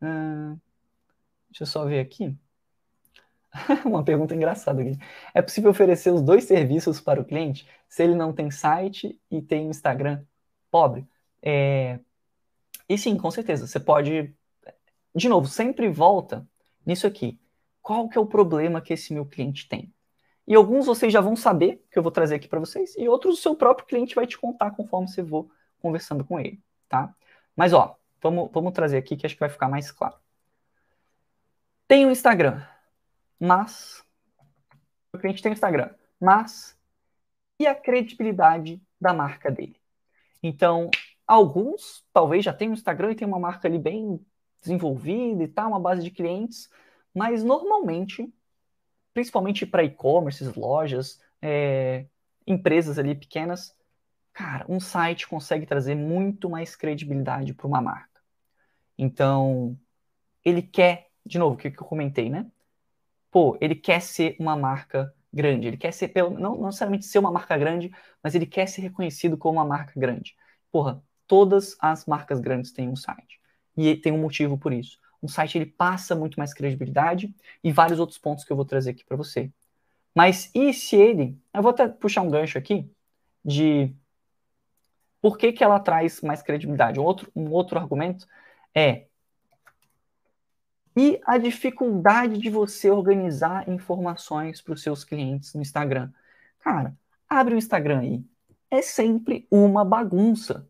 [0.03, 0.59] Hum,
[1.49, 2.37] deixa eu só ver aqui.
[3.87, 4.99] Uma pergunta engraçada aqui.
[5.33, 9.41] É possível oferecer os dois serviços para o cliente se ele não tem site e
[9.41, 10.25] tem Instagram
[10.69, 11.07] pobre?
[11.43, 12.01] É,
[12.89, 14.35] e sim, com certeza, você pode.
[15.15, 16.47] De novo, sempre volta
[16.85, 17.41] nisso aqui.
[17.81, 19.93] Qual que é o problema que esse meu cliente tem?
[20.51, 23.39] E alguns vocês já vão saber, que eu vou trazer aqui para vocês, e outros
[23.39, 25.49] o seu próprio cliente vai te contar conforme você for
[25.81, 27.15] conversando com ele, tá?
[27.55, 30.17] Mas ó, vamos, vamos trazer aqui que acho que vai ficar mais claro.
[31.87, 32.63] Tem o Instagram,
[33.39, 34.05] mas
[35.13, 36.77] o cliente tem o Instagram, mas
[37.59, 39.77] e a credibilidade da marca dele?
[40.43, 40.91] Então,
[41.31, 44.19] Alguns talvez já tenham um Instagram e tem uma marca ali bem
[44.61, 46.69] desenvolvida e tal, uma base de clientes,
[47.15, 48.35] mas normalmente,
[49.13, 52.07] principalmente para e-commerce, lojas, é,
[52.47, 53.75] empresas ali pequenas,
[54.33, 58.21] cara, um site consegue trazer muito mais credibilidade para uma marca.
[58.97, 59.79] Então,
[60.45, 62.47] ele quer, de novo, o que eu comentei, né?
[63.31, 67.19] Pô, ele quer ser uma marca grande, ele quer ser, pelo, não, não necessariamente ser
[67.19, 67.91] uma marca grande,
[68.23, 70.35] mas ele quer ser reconhecido como uma marca grande.
[70.71, 73.41] Porra, todas as marcas grandes têm um site.
[73.77, 74.99] E tem um motivo por isso.
[75.23, 78.91] Um site ele passa muito mais credibilidade e vários outros pontos que eu vou trazer
[78.91, 79.51] aqui para você.
[80.15, 82.91] Mas e se ele, eu vou até puxar um gancho aqui
[83.45, 83.95] de
[85.21, 86.99] por que, que ela traz mais credibilidade?
[86.99, 88.27] Um outro, um outro argumento
[88.75, 89.07] é
[90.97, 96.11] e a dificuldade de você organizar informações para os seus clientes no Instagram.
[96.59, 96.95] Cara,
[97.29, 98.25] abre o Instagram aí.
[98.71, 100.69] É sempre uma bagunça.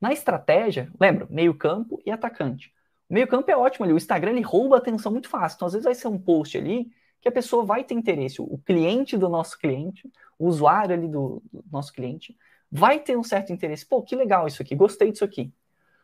[0.00, 2.72] Na estratégia, lembra, meio-campo e atacante.
[3.08, 5.56] O meio-campo é ótimo ali, o Instagram ele rouba a atenção muito fácil.
[5.56, 6.90] Então, às vezes, vai ser um post ali
[7.20, 8.40] que a pessoa vai ter interesse.
[8.40, 12.36] O cliente do nosso cliente, o usuário ali do, do nosso cliente,
[12.70, 13.86] vai ter um certo interesse.
[13.86, 15.52] Pô, que legal isso aqui, gostei disso aqui.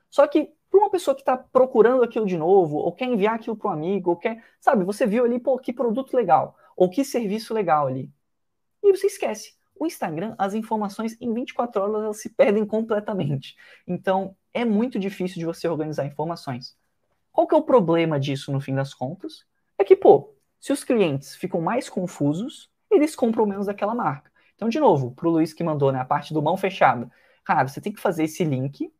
[0.08, 3.56] Só que para uma pessoa que está procurando aquilo de novo, ou quer enviar aquilo
[3.56, 7.04] para um amigo, ou quer, sabe, você viu ali, pô, que produto legal, ou que
[7.04, 8.10] serviço legal ali.
[8.82, 9.54] E você esquece.
[9.74, 13.56] O Instagram, as informações em 24 horas elas se perdem completamente.
[13.86, 16.76] Então, é muito difícil de você organizar informações.
[17.32, 19.44] Qual que é o problema disso no fim das contas?
[19.78, 24.30] É que, pô, se os clientes ficam mais confusos, eles compram menos daquela marca.
[24.54, 27.10] Então, de novo, para o Luiz que mandou né, a parte do mão fechada,
[27.42, 28.92] cara, você tem que fazer esse link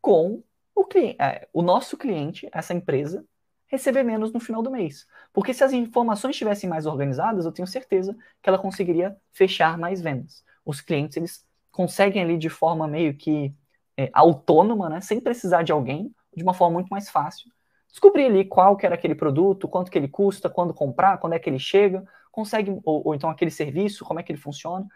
[0.00, 0.42] com
[0.74, 3.24] o, cliente, é, o nosso cliente, essa empresa,
[3.66, 5.06] receber menos no final do mês.
[5.32, 10.00] Porque se as informações estivessem mais organizadas, eu tenho certeza que ela conseguiria fechar mais
[10.00, 10.44] vendas.
[10.64, 13.54] Os clientes, eles conseguem ali de forma meio que
[13.96, 17.50] é, autônoma, né, sem precisar de alguém, de uma forma muito mais fácil,
[17.92, 21.38] descobrir ali qual que era aquele produto, quanto que ele custa, quando comprar, quando é
[21.38, 24.86] que ele chega, consegue, ou, ou então aquele serviço, como é que ele funciona,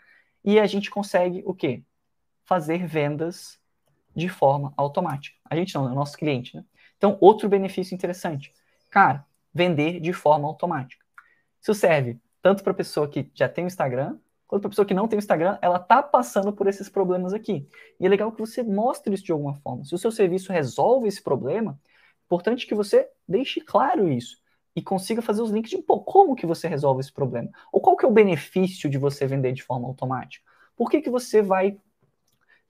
[0.43, 1.85] e a gente consegue o quê?
[2.45, 3.61] Fazer vendas
[4.15, 5.37] de forma automática.
[5.49, 6.65] A gente não, é o nosso cliente, né?
[6.97, 8.53] Então, outro benefício interessante.
[8.91, 11.05] Cara, vender de forma automática.
[11.61, 14.87] Isso serve tanto para a pessoa que já tem o Instagram, quanto para a pessoa
[14.87, 17.69] que não tem o Instagram, ela tá passando por esses problemas aqui.
[18.01, 19.85] E é legal que você mostre isso de alguma forma.
[19.85, 21.79] Se o seu serviço resolve esse problema,
[22.27, 24.37] importante que você deixe claro isso
[24.75, 27.49] e consiga fazer os links de pô, como que você resolve esse problema?
[27.73, 30.45] Ou qual que é o benefício de você vender de forma automática?
[30.77, 31.79] Por que, que você vai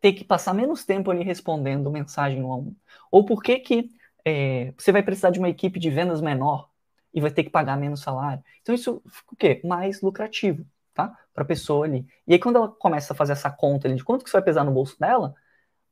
[0.00, 2.76] ter que passar menos tempo ali respondendo mensagem um a um?
[3.10, 3.90] Ou por que, que
[4.24, 6.70] é, você vai precisar de uma equipe de vendas menor
[7.12, 8.42] e vai ter que pagar menos salário?
[8.62, 9.60] Então isso fica o quê?
[9.64, 10.64] Mais lucrativo,
[10.94, 11.16] tá?
[11.34, 12.06] Para a pessoa ali.
[12.24, 14.44] E aí quando ela começa a fazer essa conta ali de quanto que isso vai
[14.44, 15.34] pesar no bolso dela,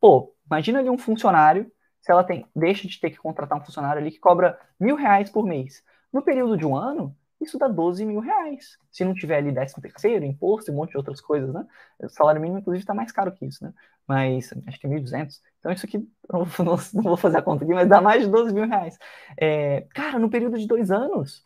[0.01, 1.73] pô, imagina ali um funcionário,
[2.05, 5.31] se ela tem, deixa de ter que contratar um funcionário ali que cobra mil reais
[5.31, 5.83] por mês.
[6.13, 8.77] No período de um ano, isso dá 12 mil reais.
[8.93, 11.67] Se não tiver ali 13 terceiro, imposto e um monte de outras coisas, né?
[11.99, 13.73] O salário mínimo, inclusive, está mais caro que isso, né?
[14.07, 15.41] Mas acho que é 1.200.
[15.59, 15.99] Então, isso aqui,
[16.31, 18.99] não, vou fazer a conta aqui, mas dá mais de 12 mil reais.
[19.41, 21.43] É, cara, no período de dois anos,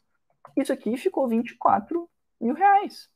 [0.57, 3.09] isso aqui ficou 24 mil reais.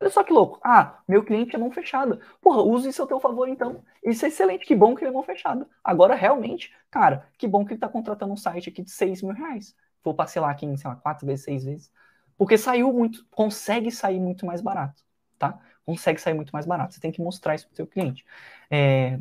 [0.00, 0.60] Olha só que louco.
[0.62, 2.20] Ah, meu cliente é mão fechada.
[2.40, 3.82] Porra, use isso a teu favor, então.
[4.04, 4.66] Isso é excelente.
[4.66, 5.66] Que bom que ele é mão fechada.
[5.82, 9.34] Agora, realmente, cara, que bom que ele está contratando um site aqui de 6 mil
[9.34, 9.74] reais
[10.06, 11.92] vou parcelar aqui em, sei lá, quatro vezes, seis vezes.
[12.38, 15.02] Porque saiu muito, consegue sair muito mais barato,
[15.38, 15.58] tá?
[15.84, 16.94] Consegue sair muito mais barato.
[16.94, 18.24] Você tem que mostrar isso para o seu cliente.
[18.70, 19.18] É,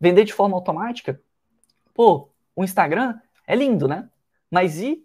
[0.00, 1.20] vender de forma automática,
[1.94, 4.08] pô, o Instagram é lindo, né?
[4.50, 5.04] Mas e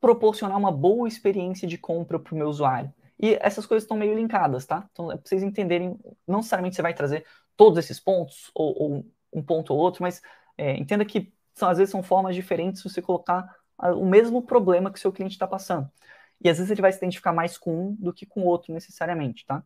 [0.00, 2.92] proporcionar uma boa experiência de compra para o meu usuário?
[3.20, 4.88] E essas coisas estão meio linkadas, tá?
[4.92, 7.26] Então, é para vocês entenderem, não necessariamente você vai trazer
[7.56, 10.22] todos esses pontos, ou, ou um ponto ou outro, mas
[10.56, 14.90] é, entenda que são, às vezes são formas diferentes se você colocar o mesmo problema
[14.90, 15.90] que o seu cliente está passando.
[16.40, 18.72] E às vezes ele vai se identificar mais com um do que com o outro
[18.72, 19.62] necessariamente, tá?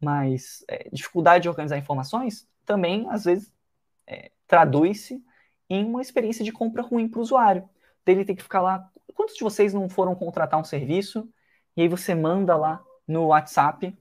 [0.00, 3.52] Mas é, dificuldade de organizar informações também, às vezes,
[4.06, 5.22] é, traduz-se
[5.70, 7.68] em uma experiência de compra ruim para o usuário.
[8.04, 8.90] Dele ter que ficar lá.
[9.14, 11.28] Quantos de vocês não foram contratar um serviço
[11.76, 13.96] e aí você manda lá no WhatsApp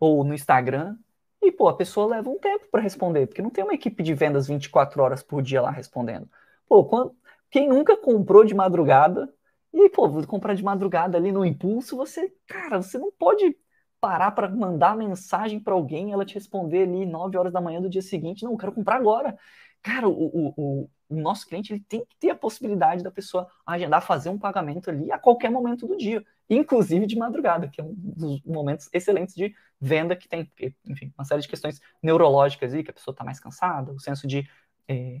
[0.00, 0.96] ou no Instagram
[1.40, 4.14] e, pô, a pessoa leva um tempo para responder, porque não tem uma equipe de
[4.14, 6.28] vendas 24 horas por dia lá respondendo.
[6.68, 7.14] Pô, quando,
[7.50, 9.32] quem nunca comprou de madrugada,
[9.72, 13.56] e pô, vou comprar de madrugada ali no impulso, você, cara, você não pode
[14.00, 17.88] parar para mandar mensagem para alguém, ela te responder ali 9 horas da manhã do
[17.88, 19.36] dia seguinte, não, eu quero comprar agora.
[19.82, 24.02] Cara, o, o, o nosso cliente ele tem que ter a possibilidade da pessoa agendar,
[24.02, 27.94] fazer um pagamento ali a qualquer momento do dia, inclusive de madrugada, que é um
[27.94, 32.82] dos momentos excelentes de venda que tem, porque, enfim, uma série de questões neurológicas aí,
[32.82, 34.48] que a pessoa está mais cansada, o senso de
[34.88, 35.20] é,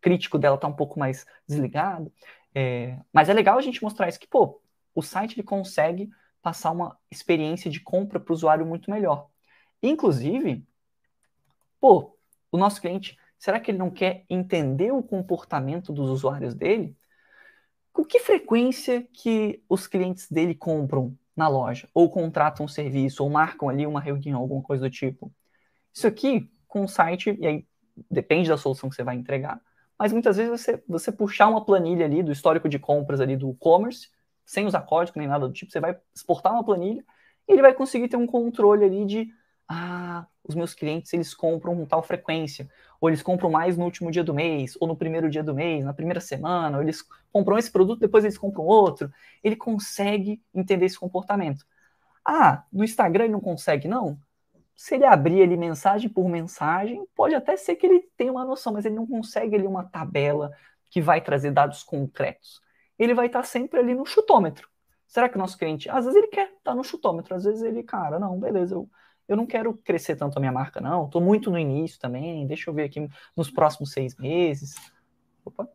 [0.00, 2.12] crítico dela tá um pouco mais desligado.
[2.54, 4.60] É, mas é legal a gente mostrar isso que, pô,
[4.94, 6.10] o site ele consegue
[6.42, 9.28] passar uma experiência de compra para o usuário muito melhor.
[9.82, 10.66] Inclusive,
[11.80, 12.16] pô,
[12.50, 16.96] o nosso cliente, será que ele não quer entender o comportamento dos usuários dele?
[17.92, 23.30] Com que frequência que os clientes dele compram na loja, ou contratam um serviço, ou
[23.30, 25.32] marcam ali uma reunião, alguma coisa do tipo?
[25.92, 27.66] Isso aqui, com o site, e aí
[28.10, 29.60] depende da solução que você vai entregar,
[29.98, 33.50] mas muitas vezes você, você puxar uma planilha ali do histórico de compras ali do
[33.50, 34.08] e-commerce,
[34.46, 37.04] sem usar código nem nada do tipo, você vai exportar uma planilha
[37.46, 39.28] e ele vai conseguir ter um controle ali de
[39.68, 42.68] ah, os meus clientes eles compram com tal frequência,
[43.00, 45.84] ou eles compram mais no último dia do mês, ou no primeiro dia do mês,
[45.84, 49.10] na primeira semana, ou eles compram esse produto, depois eles compram outro.
[49.42, 51.64] Ele consegue entender esse comportamento.
[52.24, 54.18] Ah, no Instagram ele não consegue, não?
[54.80, 58.72] se ele abrir ali mensagem por mensagem, pode até ser que ele tenha uma noção,
[58.72, 60.52] mas ele não consegue ali uma tabela
[60.88, 62.62] que vai trazer dados concretos.
[62.98, 64.70] Ele vai estar sempre ali no chutômetro.
[65.06, 67.82] Será que o nosso cliente, às vezes ele quer estar no chutômetro, às vezes ele,
[67.82, 68.88] cara, não, beleza, eu,
[69.30, 72.68] eu não quero crescer tanto a minha marca, não, estou muito no início também, deixa
[72.68, 74.74] eu ver aqui nos próximos seis meses.
[75.44, 75.68] Opa.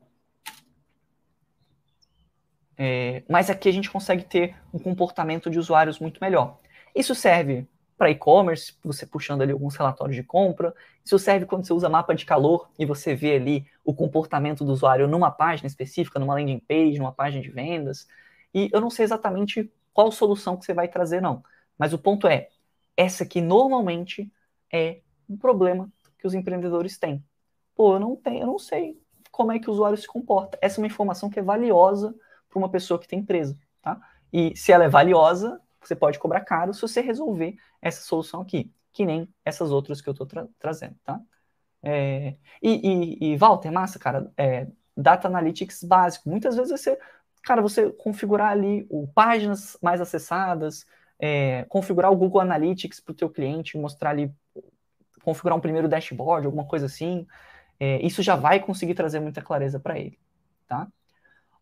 [2.78, 6.60] É, mas aqui a gente consegue ter um comportamento de usuários muito melhor.
[6.94, 7.66] Isso serve
[7.98, 10.76] para e-commerce, você puxando ali alguns relatórios de compra.
[11.06, 14.74] Isso serve quando você usa mapa de calor e você vê ali o comportamento do
[14.74, 18.06] usuário numa página específica, numa landing page, numa página de vendas.
[18.54, 21.42] E eu não sei exatamente qual solução que você vai trazer, não.
[21.78, 22.50] Mas o ponto é,
[22.96, 24.32] essa aqui normalmente
[24.72, 27.24] é um problema que os empreendedores têm.
[27.76, 29.00] Pô, eu não tenho, eu não sei
[29.32, 30.58] como é que o usuário se comporta.
[30.62, 32.16] Essa é uma informação que é valiosa
[32.50, 34.00] para uma pessoa que tem empresa, tá?
[34.32, 38.72] E se ela é valiosa, você pode cobrar caro se você resolver essa solução aqui,
[38.92, 41.20] que nem essas outras que eu estou tra trazendo, tá?
[41.84, 46.30] É, e, e, e, Walter, massa, cara, é, Data Analytics básico.
[46.30, 46.98] Muitas vezes você,
[47.44, 50.86] cara, você configurar ali o, páginas mais acessadas,
[51.20, 54.32] é, configurar o Google Analytics para o teu cliente, mostrar ali,
[55.24, 57.26] configurar um primeiro dashboard, alguma coisa assim.
[57.80, 60.18] É, isso já vai conseguir trazer muita clareza para ele,
[60.68, 60.88] tá?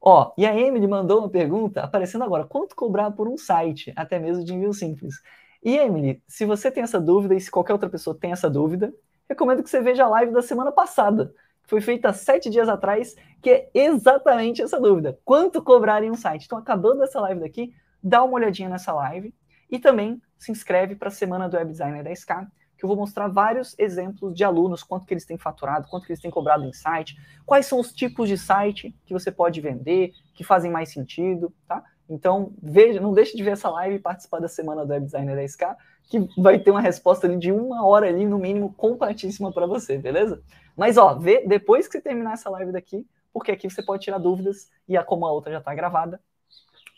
[0.06, 4.20] Ó, e a Emily mandou uma pergunta aparecendo agora: quanto cobrar por um site, até
[4.20, 5.16] mesmo de envio simples?
[5.64, 8.94] E Emily, se você tem essa dúvida e se qualquer outra pessoa tem essa dúvida,
[9.30, 13.16] recomendo que você veja a live da semana passada, que foi feita sete dias atrás,
[13.42, 16.46] que é exatamente essa dúvida: quanto cobrar em um site?
[16.46, 19.34] Então, acabando essa live daqui, dá uma olhadinha nessa live
[19.74, 23.28] e também se inscreve para a semana do Web Designer 10K que eu vou mostrar
[23.28, 26.74] vários exemplos de alunos, quanto que eles têm faturado, quanto que eles têm cobrado em
[26.74, 31.54] site, quais são os tipos de site que você pode vender, que fazem mais sentido,
[31.66, 31.82] tá?
[32.10, 35.38] Então, veja, não deixe de ver essa live e participar da semana do Web Designer
[35.38, 35.76] 10K,
[36.10, 39.98] que vai ter uma resposta ali de uma hora ali, no mínimo, completíssima para você,
[39.98, 40.44] beleza?
[40.76, 44.18] Mas, ó, vê depois que você terminar essa live daqui, porque aqui você pode tirar
[44.18, 46.20] dúvidas e a, como a outra já está gravada,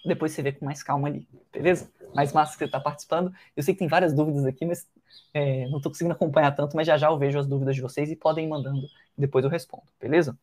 [0.04, 1.90] depois você vê com mais calma ali, beleza?
[2.16, 3.34] Mais massa que você está participando.
[3.56, 4.88] Eu sei que tem várias dúvidas aqui, mas
[5.34, 8.10] é, não estou conseguindo acompanhar tanto, mas já já eu vejo as dúvidas de vocês
[8.10, 10.38] e podem ir mandando, depois eu respondo, beleza?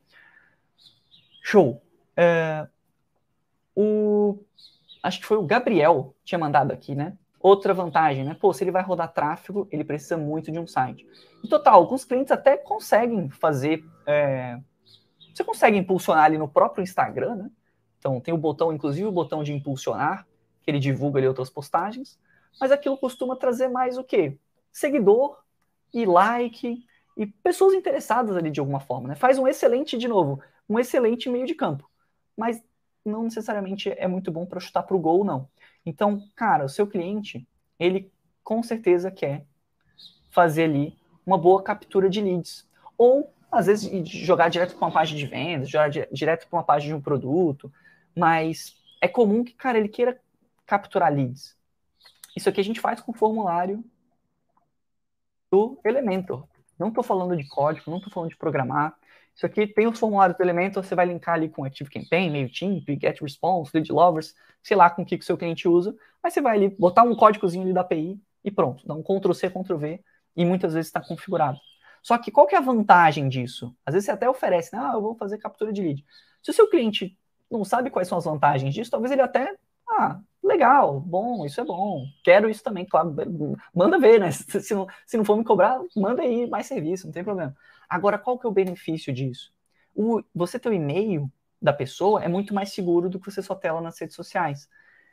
[1.42, 1.82] Show.
[2.16, 2.66] É,
[3.74, 4.38] o,
[5.02, 7.16] acho que foi o Gabriel que tinha mandado aqui, né?
[7.40, 8.36] Outra vantagem, né?
[8.40, 11.06] Pô, se ele vai rodar tráfego, ele precisa muito de um site.
[11.44, 13.84] Em total, alguns clientes até conseguem fazer.
[14.06, 14.60] É,
[15.34, 17.50] você consegue impulsionar ali no próprio Instagram, né?
[17.98, 20.26] Então, tem o botão, inclusive o botão de impulsionar,
[20.62, 22.18] que ele divulga ali outras postagens,
[22.60, 24.38] mas aquilo costuma trazer mais o quê?
[24.72, 25.38] seguidor
[25.92, 26.84] e like
[27.16, 29.14] e pessoas interessadas ali de alguma forma, né?
[29.14, 31.88] Faz um excelente, de novo, um excelente meio de campo,
[32.36, 32.62] mas
[33.04, 35.48] não necessariamente é muito bom para chutar para o gol, não.
[35.84, 37.46] Então, cara, o seu cliente,
[37.78, 38.10] ele
[38.42, 39.44] com certeza quer
[40.30, 40.96] fazer ali
[41.26, 42.66] uma boa captura de leads.
[42.96, 46.94] Ou, às vezes, jogar direto para uma página de vendas, jogar direto para uma página
[46.94, 47.70] de um produto,
[48.16, 50.18] mas é comum que, cara, ele queira
[50.72, 51.54] capturar leads.
[52.34, 53.84] Isso aqui a gente faz com formulário
[55.50, 56.48] do Elementor.
[56.78, 58.96] Não estou falando de código, não estou falando de programar.
[59.34, 63.70] Isso aqui tem os formulários do Elementor, você vai linkar ali com ActiveCampaign, MailChimp, GetResponse,
[63.74, 65.94] LeadLovers, sei lá com o que o seu cliente usa.
[66.22, 69.50] Mas você vai ali botar um códigozinho ali da API e pronto, dá um Ctrl-C,
[69.50, 70.02] Ctrl-V
[70.34, 71.58] e muitas vezes está configurado.
[72.02, 73.76] Só que qual que é a vantagem disso?
[73.84, 74.82] Às vezes você até oferece, né?
[74.82, 76.06] ah, eu vou fazer captura de lead.
[76.42, 77.14] Se o seu cliente
[77.50, 79.54] não sabe quais são as vantagens disso, talvez ele até,
[79.86, 83.14] ah, legal, bom, isso é bom, quero isso também, claro,
[83.74, 84.30] manda ver, né?
[84.32, 87.54] Se não, se não for me cobrar, manda aí mais serviço, não tem problema.
[87.88, 89.52] Agora, qual que é o benefício disso?
[89.94, 93.54] O, você ter o e-mail da pessoa é muito mais seguro do que você só
[93.54, 94.68] tela nas redes sociais.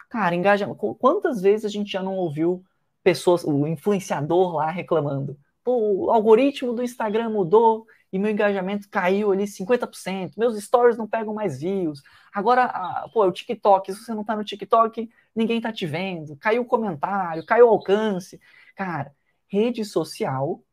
[0.10, 0.68] Cara, engaja.
[0.98, 2.64] Quantas vezes a gente já não ouviu
[3.04, 5.38] pessoas, o influenciador lá reclamando?
[5.64, 11.08] Pô, o algoritmo do Instagram mudou e meu engajamento caiu ali 50%, meus stories não
[11.08, 12.02] pegam mais views.
[12.34, 16.36] Agora, pô, o TikTok, se você não tá no TikTok, ninguém tá te vendo.
[16.38, 18.40] Caiu o comentário, caiu o alcance.
[18.76, 19.14] Cara,
[19.48, 20.64] rede social,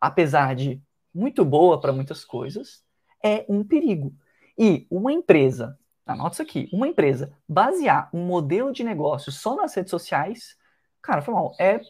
[0.00, 0.80] apesar de
[1.14, 2.82] muito boa para muitas coisas,
[3.22, 4.14] é um perigo.
[4.58, 9.74] E uma empresa, anota isso aqui, uma empresa basear um modelo de negócio só nas
[9.74, 10.56] redes sociais,
[11.02, 11.80] cara, foi mal, é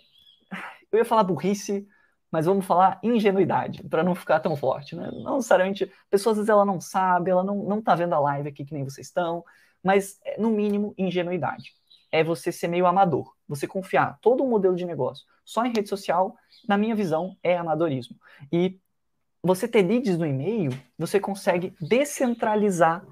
[0.90, 1.86] eu ia falar burrice,
[2.30, 5.10] mas vamos falar ingenuidade, para não ficar tão forte, né?
[5.12, 8.20] Não necessariamente, a pessoa às vezes ela não sabe, ela não, não tá vendo a
[8.20, 9.44] live aqui que nem vocês estão,
[9.82, 11.74] mas é, no mínimo ingenuidade.
[12.10, 15.88] É você ser meio amador, você confiar todo o modelo de negócio só em rede
[15.88, 16.36] social,
[16.68, 18.16] na minha visão, é amadorismo.
[18.52, 18.80] E
[19.40, 23.06] você ter leads no e-mail, você consegue descentralizar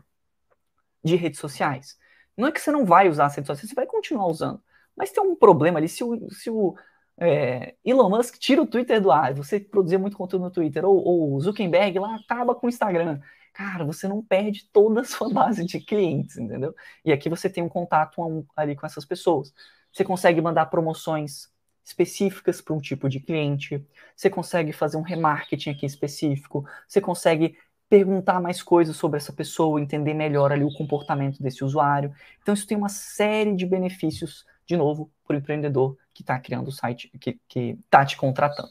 [1.02, 1.96] de redes sociais.
[2.36, 4.60] Não é que você não vai usar as redes sociais, você vai continuar usando.
[4.96, 6.74] Mas tem um problema ali, se o, se o
[7.18, 11.34] é, Elon Musk tira o Twitter do ar, você produzir muito conteúdo no Twitter, ou,
[11.34, 13.20] o Zuckerberg lá acaba com o Instagram.
[13.52, 16.74] Cara, você não perde toda a sua base de clientes, entendeu?
[17.04, 18.20] E aqui você tem um contato
[18.56, 19.54] ali com essas pessoas.
[19.92, 21.52] Você consegue mandar promoções
[21.84, 27.56] específicas para um tipo de cliente, você consegue fazer um remarketing aqui específico, você consegue
[27.88, 32.12] perguntar mais coisas sobre essa pessoa, entender melhor ali o comportamento desse usuário.
[32.42, 36.68] Então, isso tem uma série de benefícios, de novo, para o empreendedor que está criando
[36.68, 38.70] o site, que está te contratando.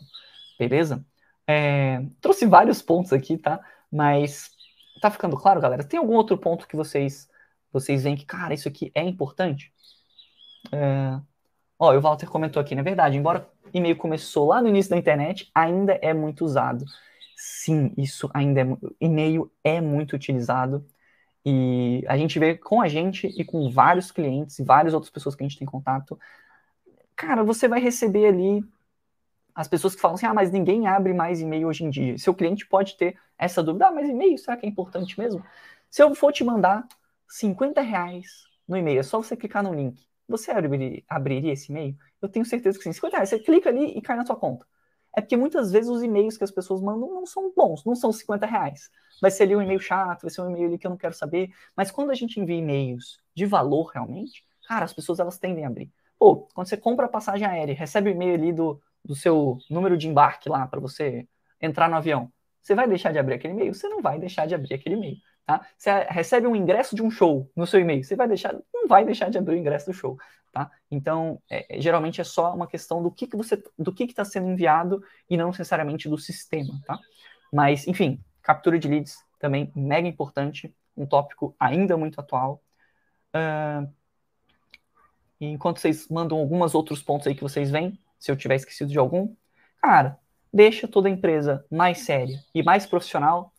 [0.57, 1.05] Beleza?
[1.47, 3.59] É, trouxe vários pontos aqui, tá?
[3.91, 4.51] Mas
[5.01, 5.83] tá ficando claro, galera?
[5.83, 7.29] Tem algum outro ponto que vocês
[7.73, 9.73] vocês veem que, cara, isso aqui é importante?
[10.71, 11.19] É...
[11.79, 14.97] Ó, o Walter comentou aqui, na é verdade, embora e-mail começou lá no início da
[14.97, 16.85] internet, ainda é muito usado.
[17.35, 18.65] Sim, isso ainda é
[19.01, 20.85] e-mail é muito utilizado
[21.45, 25.35] e a gente vê com a gente e com vários clientes e várias outras pessoas
[25.35, 26.17] que a gente tem contato
[27.15, 28.63] cara, você vai receber ali
[29.55, 32.17] as pessoas que falam assim, ah, mas ninguém abre mais e-mail hoje em dia.
[32.17, 35.43] Seu cliente pode ter essa dúvida, ah, mas e-mail, será que é importante mesmo?
[35.89, 36.87] Se eu for te mandar
[37.27, 40.05] 50 reais no e-mail, é só você clicar no link.
[40.27, 41.95] Você abrir, abriria esse e-mail?
[42.21, 42.93] Eu tenho certeza que sim.
[42.93, 44.65] 50 reais, você clica ali e cai na sua conta.
[45.15, 48.11] É porque muitas vezes os e-mails que as pessoas mandam não são bons, não são
[48.11, 48.89] 50 reais.
[49.21, 51.13] Vai ser ali um e-mail chato, vai ser um e-mail ali que eu não quero
[51.13, 51.51] saber.
[51.75, 55.67] Mas quando a gente envia e-mails de valor realmente, cara, as pessoas elas tendem a
[55.67, 55.91] abrir.
[56.17, 59.97] Pô, quando você compra a passagem aérea, recebe o e-mail ali do, do seu número
[59.97, 61.27] de embarque lá para você
[61.61, 62.31] entrar no avião.
[62.61, 63.73] Você vai deixar de abrir aquele e-mail?
[63.73, 65.17] Você não vai deixar de abrir aquele e-mail.
[65.45, 65.65] Tá?
[65.77, 69.03] Você recebe um ingresso de um show no seu e-mail, você vai deixar, não vai
[69.03, 70.17] deixar de abrir o ingresso do show,
[70.53, 70.71] tá?
[70.89, 74.49] Então, é, geralmente é só uma questão do que, que você, do que está sendo
[74.49, 76.97] enviado e não necessariamente do sistema, tá?
[77.51, 82.61] Mas, enfim, captura de leads também mega importante, um tópico ainda muito atual.
[83.35, 83.91] Uh,
[85.41, 88.97] enquanto vocês mandam alguns outros pontos aí que vocês veem, se eu tiver esquecido de
[88.97, 89.35] algum,
[89.81, 90.17] cara,
[90.53, 93.52] deixa toda a empresa mais séria e mais profissional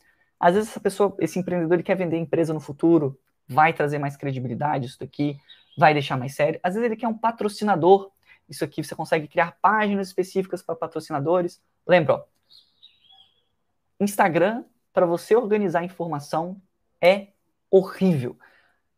[0.45, 3.19] às vezes essa pessoa, esse empreendedor, ele quer vender empresa no futuro,
[3.49, 5.39] vai trazer mais credibilidade isso daqui,
[5.75, 6.61] vai deixar mais sério.
[6.63, 8.11] Às vezes ele quer um patrocinador.
[8.47, 11.63] Isso aqui você consegue criar páginas específicas para patrocinadores.
[11.87, 12.25] Lembra, ó,
[13.99, 16.61] Instagram para você organizar informação
[17.01, 17.29] é
[17.71, 18.39] horrível.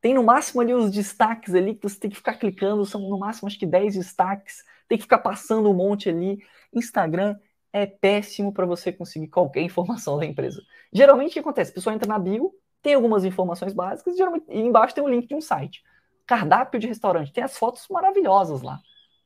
[0.01, 3.20] Tem no máximo ali os destaques ali que você tem que ficar clicando, são no
[3.20, 6.44] máximo acho que 10 destaques, tem que ficar passando um monte ali.
[6.74, 7.38] Instagram
[7.72, 10.62] é péssimo para você conseguir qualquer informação da empresa.
[10.92, 11.70] Geralmente o que acontece?
[11.70, 12.52] A pessoa entra na bio,
[12.82, 15.82] tem algumas informações básicas, geralmente, e embaixo tem o link de um site.
[16.26, 18.80] Cardápio de restaurante, tem as fotos maravilhosas lá.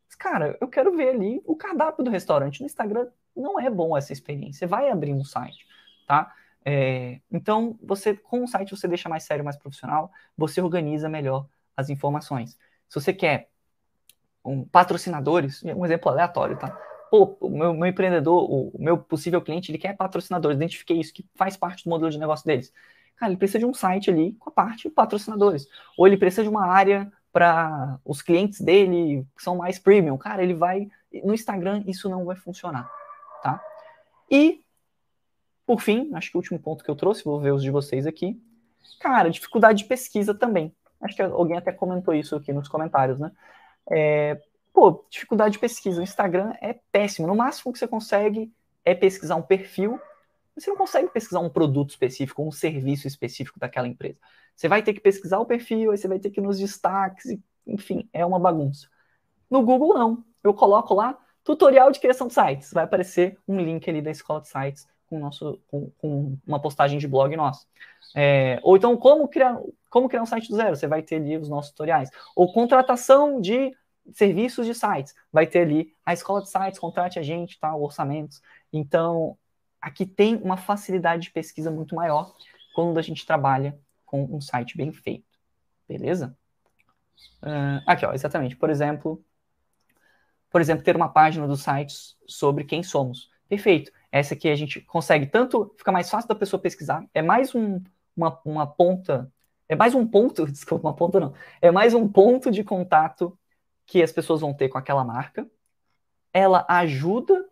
[0.06, 2.60] Mas, cara, eu quero ver ali o cardápio do restaurante.
[2.60, 4.66] No Instagram não é bom essa experiência.
[4.66, 5.66] Vai abrir um site,
[6.06, 6.34] tá?
[6.64, 11.46] É, então, você com o site você deixa mais sério, mais profissional, você organiza melhor
[11.76, 12.58] as informações.
[12.88, 13.50] Se você quer
[14.44, 16.76] um, patrocinadores, um exemplo aleatório, tá?
[17.10, 21.26] Pô, o meu, meu, empreendedor, o meu possível cliente, ele quer patrocinadores, identifiquei isso, que
[21.34, 22.72] faz parte do modelo de negócio deles.
[23.16, 25.66] Cara, ele precisa de um site ali com a parte de patrocinadores.
[25.98, 30.16] Ou ele precisa de uma área para os clientes dele que são mais premium.
[30.16, 30.88] Cara, ele vai.
[31.24, 32.90] No Instagram, isso não vai funcionar.
[33.42, 33.62] Tá?
[34.30, 34.64] E,
[35.66, 38.06] por fim, acho que o último ponto que eu trouxe, vou ver os de vocês
[38.06, 38.40] aqui.
[39.00, 40.74] Cara, dificuldade de pesquisa também.
[41.00, 43.32] Acho que alguém até comentou isso aqui nos comentários, né?
[43.90, 44.40] É,
[44.72, 46.00] pô, dificuldade de pesquisa.
[46.00, 47.26] O Instagram é péssimo.
[47.26, 48.52] No máximo que você consegue
[48.84, 50.00] é pesquisar um perfil.
[50.54, 54.18] Você não consegue pesquisar um produto específico, um serviço específico daquela empresa.
[54.54, 57.24] Você vai ter que pesquisar o perfil, aí você vai ter que ir nos destaques,
[57.66, 58.88] enfim, é uma bagunça.
[59.48, 60.24] No Google, não.
[60.42, 62.72] Eu coloco lá tutorial de criação de sites.
[62.72, 66.98] Vai aparecer um link ali da escola de sites com, nosso, com, com uma postagem
[66.98, 67.66] de blog nosso.
[68.14, 69.58] É, ou então, como criar,
[69.88, 70.76] como criar um site do zero?
[70.76, 72.10] Você vai ter ali os nossos tutoriais.
[72.36, 73.74] Ou contratação de
[74.12, 75.14] serviços de sites.
[75.32, 78.40] Vai ter ali a escola de sites, contrate a gente, tá, orçamentos.
[78.72, 79.36] Então,
[79.80, 82.34] aqui tem uma facilidade de pesquisa muito maior
[82.74, 85.26] quando a gente trabalha com um site bem feito.
[85.88, 86.36] Beleza?
[87.42, 88.56] Uh, aqui, ó, exatamente.
[88.56, 89.24] Por exemplo,
[90.50, 91.94] por exemplo, ter uma página do site
[92.26, 93.30] sobre quem somos.
[93.48, 93.92] Perfeito.
[94.12, 97.80] Essa aqui a gente consegue tanto, fica mais fácil da pessoa pesquisar, é mais um,
[98.16, 99.32] uma, uma ponta,
[99.68, 101.32] é mais um ponto, desculpa, uma ponta não,
[101.62, 103.38] é mais um ponto de contato
[103.90, 105.50] que as pessoas vão ter com aquela marca,
[106.32, 107.44] ela ajuda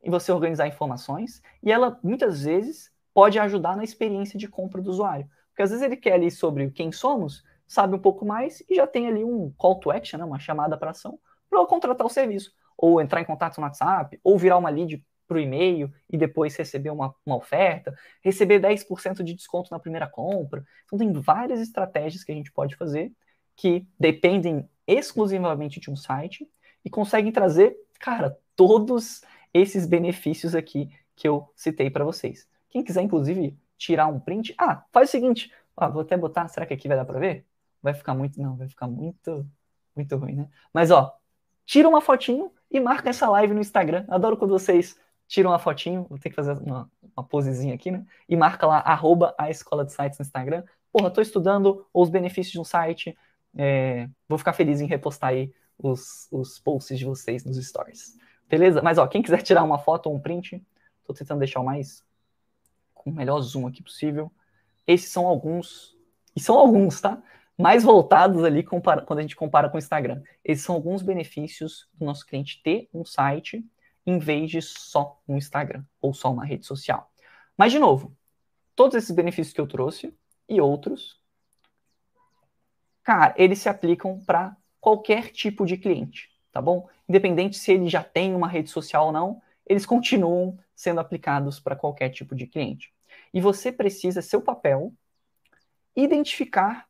[0.00, 4.88] em você organizar informações e ela muitas vezes pode ajudar na experiência de compra do
[4.88, 5.28] usuário.
[5.48, 8.86] Porque às vezes ele quer ali sobre quem somos, sabe um pouco mais e já
[8.86, 11.18] tem ali um call to action, né, uma chamada para ação,
[11.50, 15.38] para contratar o serviço, ou entrar em contato no WhatsApp, ou virar uma lead para
[15.38, 20.64] o e-mail e depois receber uma, uma oferta, receber 10% de desconto na primeira compra.
[20.84, 23.10] Então tem várias estratégias que a gente pode fazer
[23.56, 26.50] que dependem exclusivamente de um site
[26.84, 29.22] e conseguem trazer, cara, todos
[29.52, 32.48] esses benefícios aqui que eu citei para vocês.
[32.70, 36.66] Quem quiser, inclusive, tirar um print, ah, faz o seguinte, ah, vou até botar, será
[36.66, 37.46] que aqui vai dar para ver?
[37.82, 39.46] Vai ficar muito, não, vai ficar muito,
[39.94, 40.48] muito ruim, né?
[40.72, 41.14] Mas, ó,
[41.64, 44.04] tira uma fotinho e marca essa live no Instagram.
[44.08, 48.04] Adoro quando vocês tiram uma fotinho, vou ter que fazer uma, uma posezinha aqui, né?
[48.28, 50.64] E marca lá, arroba a Escola de Sites no Instagram.
[50.90, 53.16] Porra, tô estudando os benefícios de um site,
[53.58, 58.16] é, vou ficar feliz em repostar aí os, os posts de vocês nos stories.
[58.48, 58.80] Beleza?
[58.80, 60.64] Mas ó, quem quiser tirar uma foto ou um print,
[61.04, 62.06] tô tentando deixar o mais
[62.94, 64.30] com o melhor zoom aqui possível.
[64.86, 65.96] Esses são alguns,
[66.34, 67.20] e são alguns, tá?
[67.58, 70.22] Mais voltados ali compara, quando a gente compara com o Instagram.
[70.44, 73.64] Esses são alguns benefícios do nosso cliente ter um site
[74.06, 77.10] em vez de só um Instagram ou só uma rede social.
[77.56, 78.16] Mas, de novo,
[78.76, 80.14] todos esses benefícios que eu trouxe
[80.48, 81.20] e outros
[83.08, 86.86] cara, eles se aplicam para qualquer tipo de cliente, tá bom?
[87.08, 91.74] Independente se ele já tem uma rede social ou não, eles continuam sendo aplicados para
[91.74, 92.92] qualquer tipo de cliente.
[93.32, 94.92] E você precisa, seu papel
[95.96, 96.86] identificar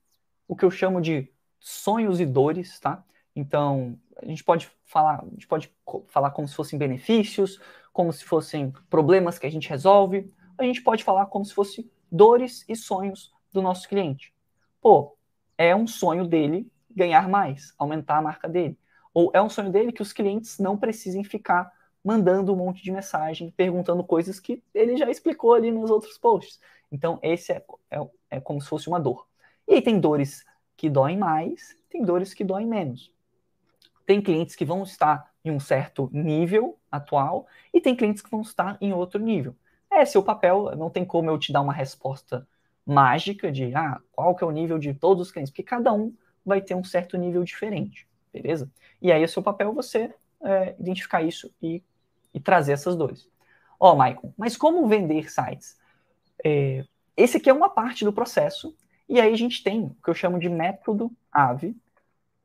[0.49, 3.05] o que eu chamo de sonhos e dores, tá?
[3.37, 5.73] Então, a gente pode falar, a gente pode
[6.09, 7.61] falar como se fossem benefícios,
[7.93, 11.89] como se fossem problemas que a gente resolve, a gente pode falar como se fossem
[12.11, 14.35] dores e sonhos do nosso cliente.
[14.81, 15.17] Pô,
[15.59, 18.79] é um sonho dele ganhar mais, aumentar a marca dele.
[19.13, 21.71] Ou é um sonho dele que os clientes não precisem ficar
[22.05, 26.61] mandando um monte de mensagem, perguntando coisas que ele já explicou ali nos outros posts.
[26.91, 29.27] Então, esse é, é, é como se fosse uma dor.
[29.67, 30.45] E aí tem dores
[30.77, 33.13] que doem mais, tem dores que doem menos.
[34.07, 38.41] Tem clientes que vão estar em um certo nível atual e tem clientes que vão
[38.41, 39.55] estar em outro nível.
[39.91, 42.47] É seu papel, não tem como eu te dar uma resposta
[42.89, 46.15] mágica de ah, qual que é o nível de todos os clientes, porque cada um
[46.45, 48.71] vai ter um certo nível diferente, beleza?
[49.03, 51.83] E aí é seu papel você é, identificar isso e,
[52.33, 53.29] e, trazer essas dores.
[53.79, 55.77] Ó, oh, Maicon, mas como vender sites?
[56.43, 56.83] É,
[57.15, 58.75] esse aqui é uma parte do processo,
[59.07, 61.77] e aí a gente tem o que eu chamo de método AVE,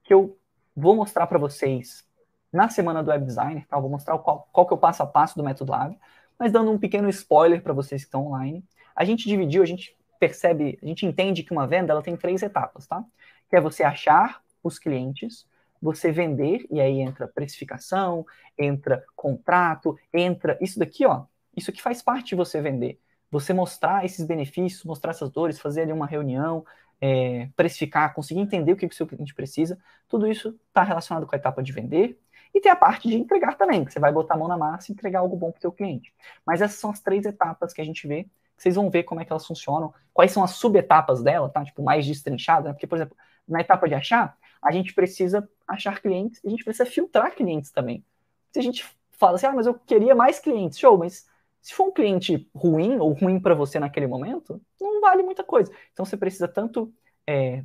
[0.03, 0.37] que eu
[0.75, 2.05] vou mostrar para vocês
[2.51, 3.77] na semana do Web Designer, tá?
[3.77, 5.97] Eu vou mostrar qual, qual que é o passo a passo do método AVE,
[6.37, 8.61] mas dando um pequeno spoiler para vocês que estão online.
[8.93, 12.41] A gente dividiu, a gente percebe, a gente entende que uma venda ela tem três
[12.41, 13.03] etapas, tá?
[13.49, 15.45] Que é você achar os clientes,
[15.81, 18.25] você vender, e aí entra precificação,
[18.57, 21.25] entra contrato, entra isso daqui, ó.
[21.57, 23.01] Isso aqui faz parte de você vender.
[23.29, 26.65] Você mostrar esses benefícios, mostrar essas dores, fazer ali uma reunião,
[27.01, 31.35] é, precificar, conseguir entender o que o seu cliente precisa, tudo isso está relacionado com
[31.35, 32.17] a etapa de vender.
[32.53, 34.89] E tem a parte de entregar também, que você vai botar a mão na massa
[34.89, 36.13] e entregar algo bom para o seu cliente.
[36.45, 38.25] Mas essas são as três etapas que a gente vê,
[38.55, 41.63] que vocês vão ver como é que elas funcionam, quais são as subetapas dela, tá?
[41.63, 42.73] Tipo, mais destrinchada, né?
[42.73, 46.85] Porque, por exemplo, na etapa de achar, a gente precisa achar clientes, a gente precisa
[46.85, 48.05] filtrar clientes também.
[48.51, 51.27] Se a gente fala assim, ah, mas eu queria mais clientes, show, mas
[51.61, 55.71] se for um cliente ruim ou ruim para você naquele momento, não vale muita coisa.
[55.91, 56.93] Então você precisa tanto
[57.25, 57.63] é,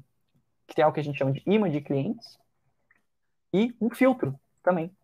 [0.68, 2.38] criar o que a gente chama de imã de clientes
[3.52, 4.94] e um filtro também.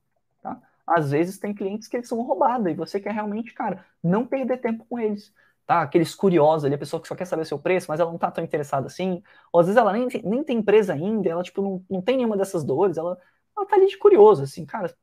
[0.41, 0.61] Tá?
[0.87, 4.59] Às vezes tem clientes que eles são roubados e você quer realmente, cara, não perder
[4.59, 5.33] tempo com eles.
[5.67, 5.81] Tá?
[5.83, 8.19] Aqueles curiosos ali, a pessoa que só quer saber o seu preço, mas ela não
[8.19, 9.23] tá tão interessada assim.
[9.53, 12.37] Ou às vezes ela nem, nem tem empresa ainda, ela tipo, não, não tem nenhuma
[12.37, 13.19] dessas dores, ela,
[13.57, 14.95] ela tá ali de curioso, assim, cara,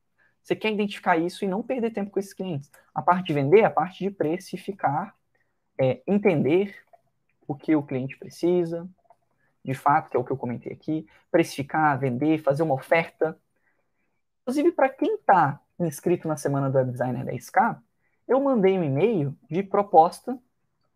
[0.44, 2.70] você quer identificar isso e não perder tempo com esses clientes.
[2.94, 5.16] A parte de vender é a parte de precificar,
[5.80, 6.76] é, entender
[7.48, 8.88] o que o cliente precisa,
[9.64, 13.38] de fato, que é o que eu comentei aqui, precificar, vender, fazer uma oferta.
[14.42, 17.80] Inclusive, para quem está inscrito na semana do Designer 10K,
[18.28, 20.38] eu mandei um e-mail de proposta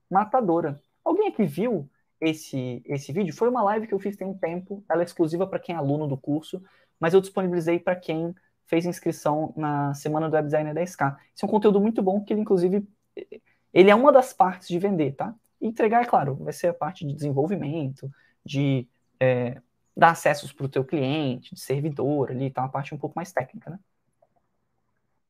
[0.10, 0.80] matadora.
[1.04, 1.90] Alguém aqui viu
[2.20, 3.34] esse, esse vídeo?
[3.34, 5.78] Foi uma live que eu fiz tem um tempo, ela é exclusiva para quem é
[5.78, 6.64] aluno do curso,
[7.00, 8.34] mas eu disponibilizei para quem
[8.66, 11.18] fez inscrição na semana do Web Designer 10K.
[11.36, 12.88] Esse é um conteúdo muito bom que ele, inclusive,
[13.74, 15.36] ele é uma das partes de vender, tá?
[15.62, 18.12] E entregar, é claro, vai ser a parte de desenvolvimento,
[18.44, 18.88] de
[19.20, 19.62] é,
[19.96, 22.62] dar acessos para o teu cliente, de servidor ali, tá?
[22.62, 23.80] Uma parte um pouco mais técnica, né?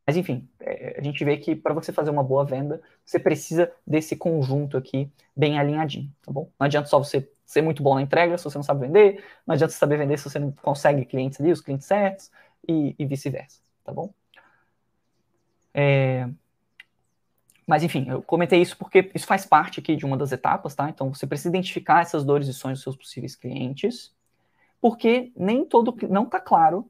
[0.06, 3.72] Mas enfim, é, a gente vê que para você fazer uma boa venda, você precisa
[3.86, 6.50] desse conjunto aqui bem alinhadinho, tá bom?
[6.60, 9.54] Não adianta só você ser muito bom na entrega se você não sabe vender, não
[9.54, 12.32] adianta você saber vender se você não consegue clientes ali, os clientes certos,
[12.68, 14.14] e, e vice-versa, tá bom?
[15.74, 16.30] É...
[17.68, 20.88] Mas enfim, eu comentei isso porque isso faz parte aqui de uma das etapas, tá?
[20.88, 24.14] Então você precisa identificar essas dores e sonhos dos seus possíveis clientes,
[24.80, 26.90] porque nem todo não está claro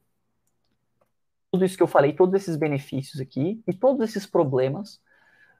[1.56, 5.00] tudo isso que eu falei, todos esses benefícios aqui e todos esses problemas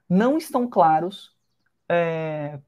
[0.07, 1.35] não estão claros.
[1.89, 2.59] É...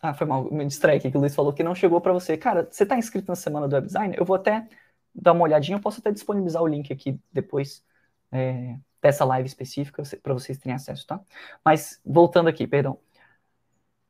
[0.00, 2.36] Ah, foi mal, me distrai aqui que o Luiz falou que não chegou para você.
[2.36, 4.14] Cara, você está inscrito na semana do web design?
[4.16, 4.66] Eu vou até
[5.14, 7.84] dar uma olhadinha, eu posso até disponibilizar o link aqui depois
[8.32, 11.20] é, dessa live específica para vocês terem acesso, tá?
[11.64, 12.98] Mas voltando aqui, perdão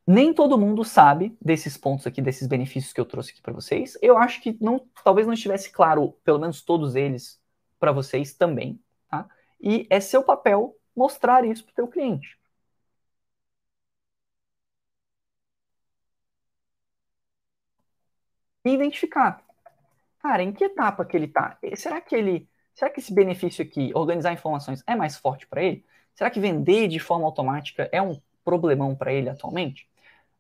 [0.07, 3.99] nem todo mundo sabe desses pontos aqui, desses benefícios que eu trouxe aqui para vocês.
[4.01, 7.41] Eu acho que não, talvez não estivesse claro, pelo menos todos eles,
[7.79, 8.81] para vocês também.
[9.11, 9.29] Tá?
[9.61, 12.39] E é seu papel mostrar isso para o teu cliente.
[18.65, 19.43] E identificar.
[20.21, 21.59] Cara, em que etapa que ele está?
[21.77, 25.85] Será que ele, será que esse benefício aqui, organizar informações, é mais forte para ele?
[26.15, 29.89] Será que vender de forma automática é um problemão para ele atualmente?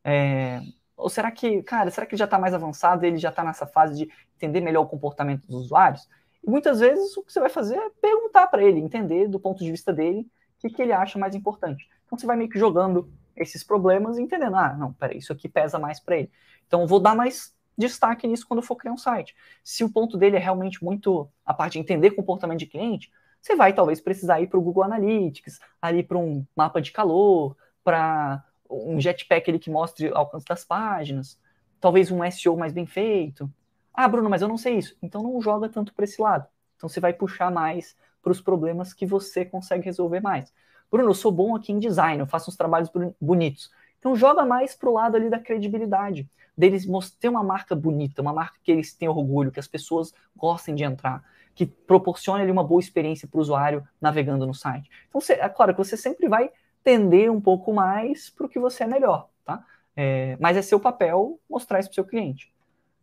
[0.08, 0.62] É,
[0.96, 3.66] ou será que, cara, será que ele já está mais avançado ele já está nessa
[3.66, 6.08] fase de entender melhor o comportamento dos usuários?
[6.44, 9.64] E muitas vezes o que você vai fazer é perguntar para ele, entender do ponto
[9.64, 11.88] de vista dele o que, que ele acha mais importante.
[12.06, 15.48] Então você vai meio que jogando esses problemas e entendendo, ah, não, peraí, isso aqui
[15.48, 16.30] pesa mais para ele.
[16.68, 19.34] Então eu vou dar mais destaque nisso quando for criar um site.
[19.64, 23.10] Se o ponto dele é realmente muito a parte de entender comportamento de cliente,
[23.42, 27.56] você vai talvez precisar ir para o Google Analytics, ali para um mapa de calor,
[27.84, 31.38] para um jetpack ali que mostre o alcance das páginas,
[31.80, 33.50] talvez um SEO mais bem feito.
[33.92, 34.96] Ah, Bruno, mas eu não sei isso.
[35.02, 36.46] Então não joga tanto para esse lado.
[36.76, 40.52] Então você vai puxar mais para os problemas que você consegue resolver mais.
[40.90, 42.90] Bruno, eu sou bom aqui em design, eu faço uns trabalhos
[43.20, 43.70] bonitos.
[43.98, 46.86] Então joga mais para o lado ali da credibilidade, deles
[47.18, 50.84] ter uma marca bonita, uma marca que eles tenham orgulho, que as pessoas gostem de
[50.84, 54.90] entrar, que proporcione ali uma boa experiência para o usuário navegando no site.
[55.08, 56.50] Então, você, é claro que você sempre vai
[56.86, 59.66] tender um pouco mais para o que você é melhor, tá?
[59.96, 62.54] É, mas é seu papel mostrar isso para o seu cliente.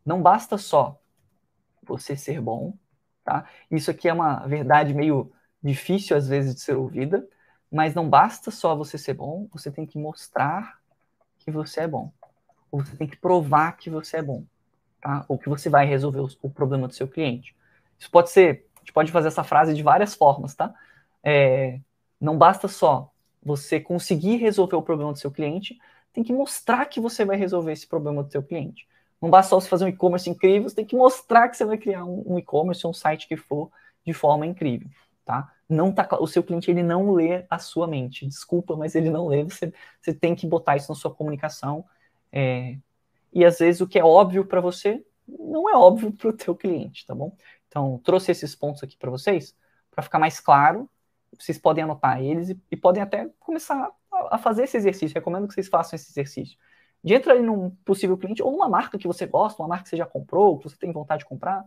[0.06, 0.98] Não basta só
[1.86, 2.74] você ser bom,
[3.26, 3.46] tá?
[3.70, 5.30] Isso aqui é uma verdade meio
[5.62, 7.28] difícil às vezes de ser ouvida,
[7.70, 10.80] mas não basta só você ser bom, você tem que mostrar
[11.40, 12.10] que você é bom.
[12.72, 14.46] Ou você tem que provar que você é bom,
[15.02, 15.26] tá?
[15.28, 17.54] Ou que você vai resolver o, o problema do seu cliente.
[18.00, 20.74] Isso pode ser, a gente pode fazer essa frase de várias formas, tá?
[21.22, 21.82] É,
[22.22, 23.13] não basta só
[23.44, 25.78] você conseguir resolver o problema do seu cliente,
[26.12, 28.88] tem que mostrar que você vai resolver esse problema do seu cliente.
[29.22, 31.78] Não basta só você fazer um e-commerce incrível, você tem que mostrar que você vai
[31.78, 33.72] criar um, um e-commerce, um site que for
[34.06, 34.90] de forma incrível,
[35.26, 35.52] tá?
[35.68, 38.28] Não tá, o seu cliente ele não lê a sua mente.
[38.28, 39.44] Desculpa, mas ele não lê.
[39.44, 41.86] Você, você tem que botar isso na sua comunicação.
[42.32, 42.78] É,
[43.32, 46.56] e às vezes o que é óbvio para você não é óbvio para o teu
[46.56, 47.36] cliente, tá bom?
[47.68, 49.56] Então trouxe esses pontos aqui para vocês
[49.90, 50.90] para ficar mais claro.
[51.40, 55.16] Vocês podem anotar eles e, e podem até começar a, a, fazer esse exercício.
[55.16, 56.58] Recomendo que vocês façam esse exercício.
[57.04, 59.90] De entrar ali num possível cliente ou numa marca que você gosta, uma marca que
[59.90, 61.66] você já comprou, que você tem vontade de comprar,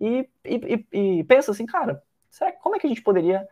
[0.00, 3.48] e, e, e pensa assim, cara, será, como é que a gente poderia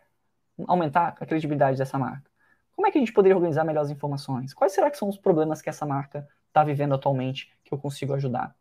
[0.66, 2.30] aumentar a credibilidade dessa marca?
[2.74, 4.52] Como é que a gente poderia organizar melhores informações?
[4.52, 8.14] Quais será que são os problemas que essa marca está vivendo atualmente que eu consigo
[8.14, 8.54] ajudar?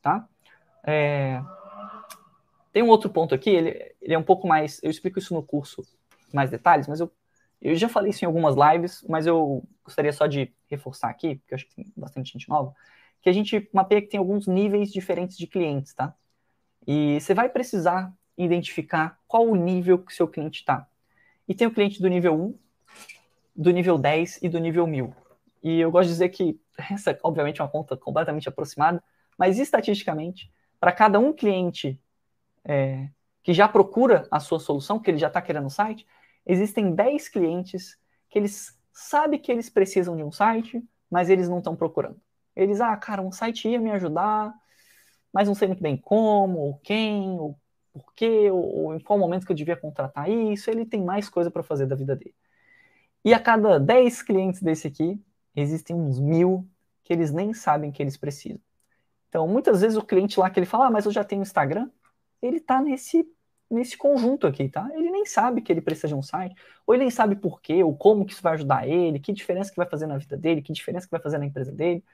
[0.00, 0.26] Tá?
[0.84, 1.42] É...
[2.72, 4.80] Tem um outro ponto aqui, ele, ele, é um pouco mais.
[4.82, 5.82] Eu explico isso no curso
[6.32, 7.10] mais detalhes, mas eu,
[7.60, 11.54] eu já falei isso em algumas lives, mas eu gostaria só de reforçar aqui, porque
[11.54, 12.74] eu acho que tem bastante gente nova,
[13.22, 16.14] que a gente mapeia que tem alguns níveis diferentes de clientes, tá?
[16.86, 20.86] E você vai precisar identificar qual o nível que seu cliente está.
[21.48, 22.58] E tem o cliente do nível 1,
[23.54, 25.14] do nível 10 e do nível 1000.
[25.62, 26.60] E eu gosto de dizer que
[26.90, 29.02] essa, obviamente, é uma conta completamente aproximada,
[29.38, 32.00] mas estatisticamente, para cada um cliente
[32.64, 33.08] é,
[33.46, 36.04] que já procura a sua solução, que ele já está querendo um site,
[36.44, 37.96] existem 10 clientes
[38.28, 42.20] que eles sabem que eles precisam de um site, mas eles não estão procurando.
[42.56, 44.52] Eles, ah, cara, um site ia me ajudar,
[45.32, 47.56] mas não sei muito bem como, ou quem, ou
[47.92, 51.28] por quê, ou, ou em qual momento que eu devia contratar isso, ele tem mais
[51.28, 52.34] coisa para fazer da vida dele.
[53.24, 55.24] E a cada 10 clientes desse aqui,
[55.54, 56.68] existem uns mil
[57.04, 58.60] que eles nem sabem que eles precisam.
[59.28, 61.88] Então, muitas vezes o cliente lá que ele fala, ah, mas eu já tenho Instagram,
[62.42, 63.24] ele está nesse,
[63.70, 64.88] nesse conjunto aqui, tá?
[64.92, 66.54] Ele nem sabe que ele precisa de um site,
[66.86, 69.70] ou ele nem sabe por quê, ou como que isso vai ajudar ele, que diferença
[69.70, 72.04] que vai fazer na vida dele, que diferença que vai fazer na empresa dele.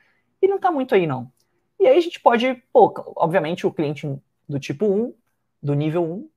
[0.40, 1.30] Ele não está muito aí, não.
[1.78, 4.06] E aí a gente pode, pô, obviamente o cliente
[4.48, 5.14] do tipo 1
[5.62, 6.30] do nível 1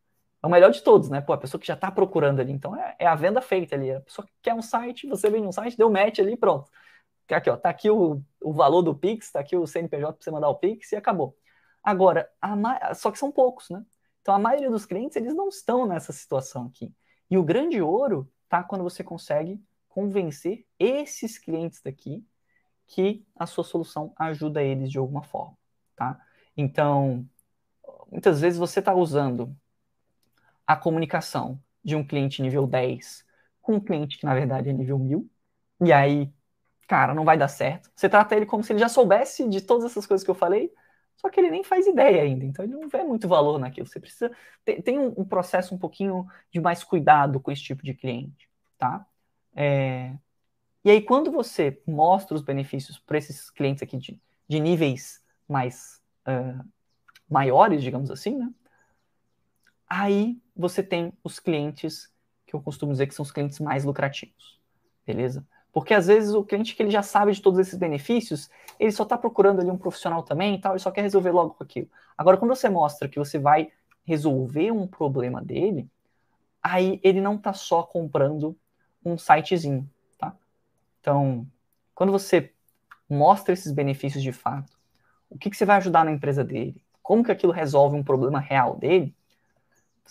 [0.43, 1.21] é o melhor de todos, né?
[1.21, 2.51] Pô, a pessoa que já está procurando ali.
[2.51, 3.91] Então é, é, a venda feita ali.
[3.91, 6.69] A pessoa que quer um site, você vem num site, deu match ali pronto.
[7.29, 10.31] Aqui, ó, tá aqui o, o valor do Pix, tá aqui o CNPJ para você
[10.31, 11.35] mandar o Pix e acabou.
[11.83, 13.83] Agora, a, só que são poucos, né?
[14.25, 16.91] Então a maioria dos clientes, eles não estão nessa situação aqui.
[17.29, 22.25] E o grande ouro tá quando você consegue convencer esses clientes daqui
[22.87, 25.55] que a sua solução ajuda eles de alguma forma,
[25.95, 26.19] tá?
[26.57, 27.23] Então,
[28.11, 29.55] muitas vezes você está usando
[30.65, 33.23] a comunicação de um cliente nível 10
[33.61, 35.29] com um cliente que na verdade é nível 1000,
[35.81, 36.33] e aí,
[36.87, 37.91] cara, não vai dar certo.
[37.95, 40.73] Você trata ele como se ele já soubesse de todas essas coisas que eu falei,
[41.17, 43.87] só que ele nem faz ideia ainda, então ele não vê muito valor naquilo.
[43.87, 44.31] Você precisa.
[44.63, 48.49] Tem, tem um, um, processo um pouquinho de mais cuidado com esse tipo de cliente,
[48.77, 49.05] tá?
[49.55, 50.13] É,
[50.85, 55.99] e aí, quando você mostra os benefícios para esses clientes aqui de, de níveis mais
[56.27, 56.63] uh,
[57.27, 58.53] maiores, digamos assim, né?
[59.89, 62.13] Aí você tem os clientes
[62.45, 64.61] que eu costumo dizer que são os clientes mais lucrativos,
[65.03, 65.43] beleza?
[65.75, 68.49] Porque às vezes o cliente que ele já sabe de todos esses benefícios,
[68.79, 71.53] ele só está procurando ali um profissional também e tal, ele só quer resolver logo
[71.53, 71.89] com aquilo.
[72.17, 73.69] Agora, quando você mostra que você vai
[74.05, 75.89] resolver um problema dele,
[76.63, 78.57] aí ele não está só comprando
[79.03, 79.85] um sitezinho,
[80.17, 80.33] tá?
[81.01, 81.45] Então,
[81.93, 82.53] quando você
[83.09, 84.71] mostra esses benefícios de fato,
[85.29, 88.39] o que, que você vai ajudar na empresa dele, como que aquilo resolve um problema
[88.39, 89.13] real dele,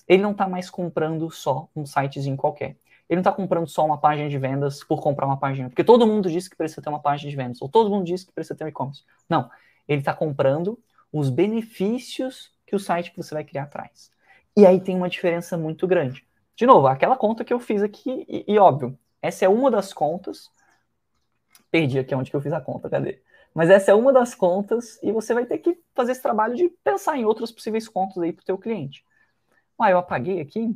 [0.07, 2.77] ele não está mais comprando só um sitezinho qualquer.
[3.09, 6.07] Ele não está comprando só uma página de vendas por comprar uma página, porque todo
[6.07, 8.55] mundo disse que precisa ter uma página de vendas, ou todo mundo disse que precisa
[8.55, 9.05] ter um e-commerce.
[9.29, 9.51] Não,
[9.87, 10.79] ele está comprando
[11.13, 14.11] os benefícios que o site que você vai criar traz.
[14.57, 16.27] E aí tem uma diferença muito grande.
[16.57, 19.93] De novo, aquela conta que eu fiz aqui, e, e óbvio, essa é uma das
[19.93, 20.51] contas
[21.75, 23.21] Perdi aqui onde que eu fiz a conta, cadê?
[23.53, 26.69] Mas essa é uma das contas e você vai ter que fazer esse trabalho de
[26.85, 29.05] pensar em outras possíveis contas aí para o teu cliente.
[29.77, 30.73] Ah, eu apaguei aqui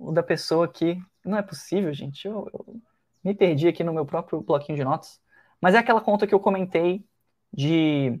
[0.00, 1.00] o da pessoa aqui.
[1.24, 2.26] Não é possível, gente.
[2.26, 2.80] Eu, eu
[3.22, 5.20] me perdi aqui no meu próprio bloquinho de notas.
[5.60, 7.04] Mas é aquela conta que eu comentei
[7.52, 8.18] de.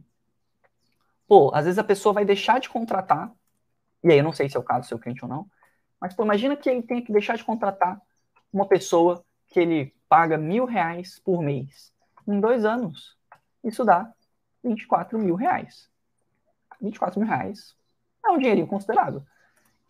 [1.26, 3.32] Pô, às vezes a pessoa vai deixar de contratar.
[4.04, 5.50] E aí eu não sei se é o caso do seu cliente ou não.
[6.00, 8.00] Mas pô, imagina que ele tenha que deixar de contratar
[8.52, 11.92] uma pessoa que ele paga mil reais por mês.
[12.26, 13.16] Em dois anos,
[13.64, 14.12] isso dá
[14.62, 15.88] 24 mil reais.
[16.80, 17.76] 24 mil reais
[18.24, 19.24] é um dinheirinho considerável.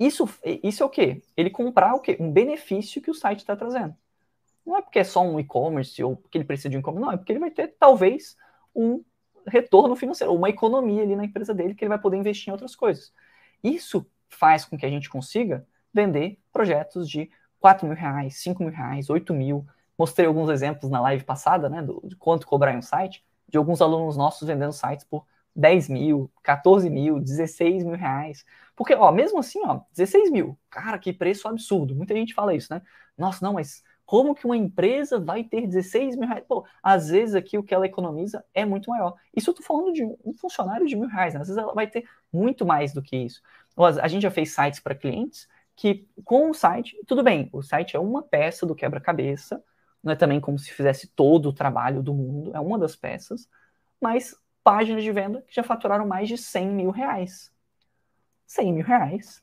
[0.01, 0.27] Isso,
[0.63, 1.23] isso é o quê?
[1.37, 2.17] Ele comprar o quê?
[2.19, 3.95] Um benefício que o site está trazendo.
[4.65, 7.13] Não é porque é só um e-commerce ou porque ele precisa de um e-commerce, não,
[7.13, 8.35] é porque ele vai ter talvez
[8.75, 9.05] um
[9.47, 12.75] retorno financeiro, uma economia ali na empresa dele que ele vai poder investir em outras
[12.75, 13.13] coisas.
[13.63, 18.73] Isso faz com que a gente consiga vender projetos de 4 mil reais, 5 mil
[18.73, 19.67] reais, 8 mil.
[19.99, 23.59] Mostrei alguns exemplos na live passada, né, do, de quanto cobrar em um site, de
[23.59, 28.45] alguns alunos nossos vendendo sites por 10 mil, 14 mil, 16 mil reais.
[28.81, 31.95] Porque, ó, mesmo assim, ó, 16 mil, cara, que preço absurdo.
[31.95, 32.81] Muita gente fala isso, né?
[33.15, 36.43] Nossa, não, mas como que uma empresa vai ter 16 mil reais?
[36.49, 39.17] Pô, às vezes aqui o que ela economiza é muito maior.
[39.37, 41.43] Isso eu tô falando de um funcionário de mil reais, né?
[41.43, 43.43] Às vezes ela vai ter muito mais do que isso.
[44.03, 47.97] A gente já fez sites para clientes que com o site, tudo bem, o site
[47.97, 49.63] é uma peça do quebra-cabeça,
[50.03, 53.47] não é também como se fizesse todo o trabalho do mundo, é uma das peças,
[54.01, 57.53] mas páginas de venda que já faturaram mais de 100 mil reais.
[58.51, 59.43] 100 mil reais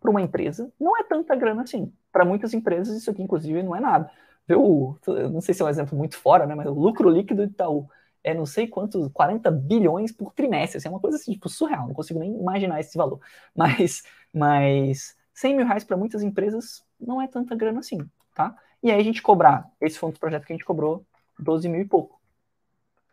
[0.00, 1.92] para uma empresa não é tanta grana assim.
[2.10, 4.10] Para muitas empresas, isso aqui, inclusive, não é nada.
[4.48, 4.98] Eu,
[5.30, 7.88] não sei se é um exemplo muito fora, né, mas o lucro líquido do Itaú
[8.24, 10.78] é não sei quantos, 40 bilhões por trimestre.
[10.78, 13.20] Assim, é uma coisa assim, tipo, surreal, não consigo nem imaginar esse valor.
[13.54, 14.02] Mas,
[14.32, 17.98] mas 100 mil reais para muitas empresas não é tanta grana assim,
[18.34, 18.56] tá?
[18.82, 21.06] E aí a gente cobrar, esse foi um dos projetos que a gente cobrou
[21.38, 22.20] 12 mil e pouco.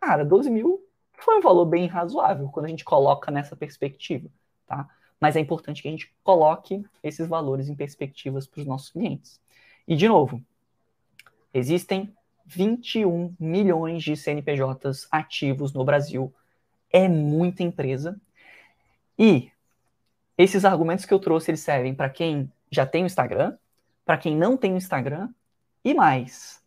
[0.00, 0.84] Cara, 12 mil
[1.18, 4.28] foi um valor bem razoável quando a gente coloca nessa perspectiva,
[4.66, 4.88] tá?
[5.20, 9.40] Mas é importante que a gente coloque esses valores em perspectivas para os nossos clientes.
[9.88, 10.42] E, de novo,
[11.54, 12.12] existem
[12.44, 16.32] 21 milhões de CNPJs ativos no Brasil.
[16.92, 18.20] É muita empresa.
[19.18, 19.50] E
[20.36, 23.56] esses argumentos que eu trouxe, eles servem para quem já tem o Instagram,
[24.04, 25.28] para quem não tem o Instagram
[25.84, 26.62] e mais.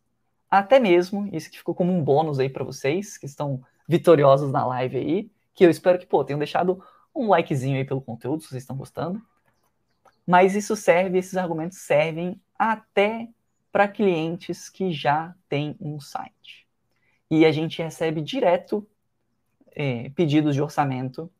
[0.49, 4.65] Até mesmo, isso que ficou como um bônus aí para vocês, que estão vitoriosos na
[4.65, 6.83] live aí, que eu espero que, pô, tenham deixado
[7.15, 9.21] um likezinho aí pelo conteúdo, se vocês estão gostando.
[10.25, 13.27] Mas isso serve, esses argumentos servem até
[13.71, 16.67] para clientes que já têm um site.
[17.29, 18.87] E a gente recebe direto
[19.71, 21.31] é, pedidos de orçamento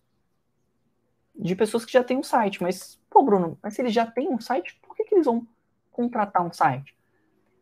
[1.35, 2.61] de pessoas que já têm um site.
[2.61, 5.47] Mas, pô, Bruno, mas se eles já têm um site, por que, que eles vão
[5.91, 6.95] contratar um site?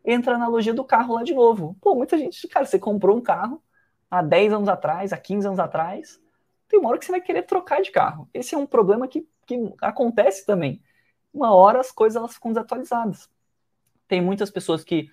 [0.03, 1.76] Entra a analogia do carro lá de novo.
[1.82, 3.62] Pô, muita gente, cara, você comprou um carro
[4.10, 6.20] há 10 anos atrás, há 15 anos atrás,
[6.68, 8.30] tem uma hora que você vai querer trocar de carro.
[8.34, 10.82] Esse é um problema que, que acontece também.
[11.34, 13.30] Uma hora as coisas elas ficam desatualizadas.
[14.07, 15.09] Tem muitas pessoas que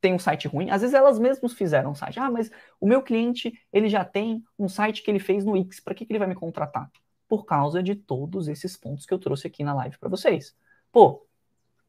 [0.00, 2.20] têm um site ruim, às vezes elas mesmas fizeram um site.
[2.20, 2.50] Ah, mas
[2.80, 6.06] o meu cliente, ele já tem um site que ele fez no X, para que,
[6.06, 6.90] que ele vai me contratar?
[7.28, 10.56] por causa de todos esses pontos que eu trouxe aqui na live para vocês.
[10.90, 11.26] Pô,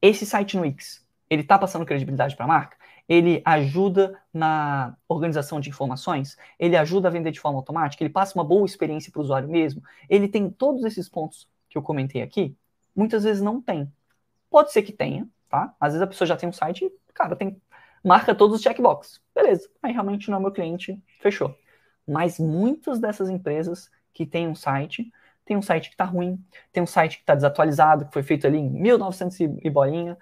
[0.00, 2.76] esse site no X, ele está passando credibilidade para a marca?
[3.10, 6.36] Ele ajuda na organização de informações?
[6.56, 8.04] Ele ajuda a vender de forma automática?
[8.04, 9.82] Ele passa uma boa experiência para o usuário mesmo?
[10.08, 12.56] Ele tem todos esses pontos que eu comentei aqui?
[12.94, 13.92] Muitas vezes não tem.
[14.48, 15.74] Pode ser que tenha, tá?
[15.80, 17.60] Às vezes a pessoa já tem um site e, cara, tem,
[18.04, 19.20] marca todos os checkboxes.
[19.34, 21.52] Beleza, aí realmente não é meu cliente, fechou.
[22.06, 25.10] Mas muitas dessas empresas que têm um site
[25.44, 26.40] tem um site que está ruim,
[26.72, 30.16] tem um site que está desatualizado, que foi feito ali em 1900 e bolinha,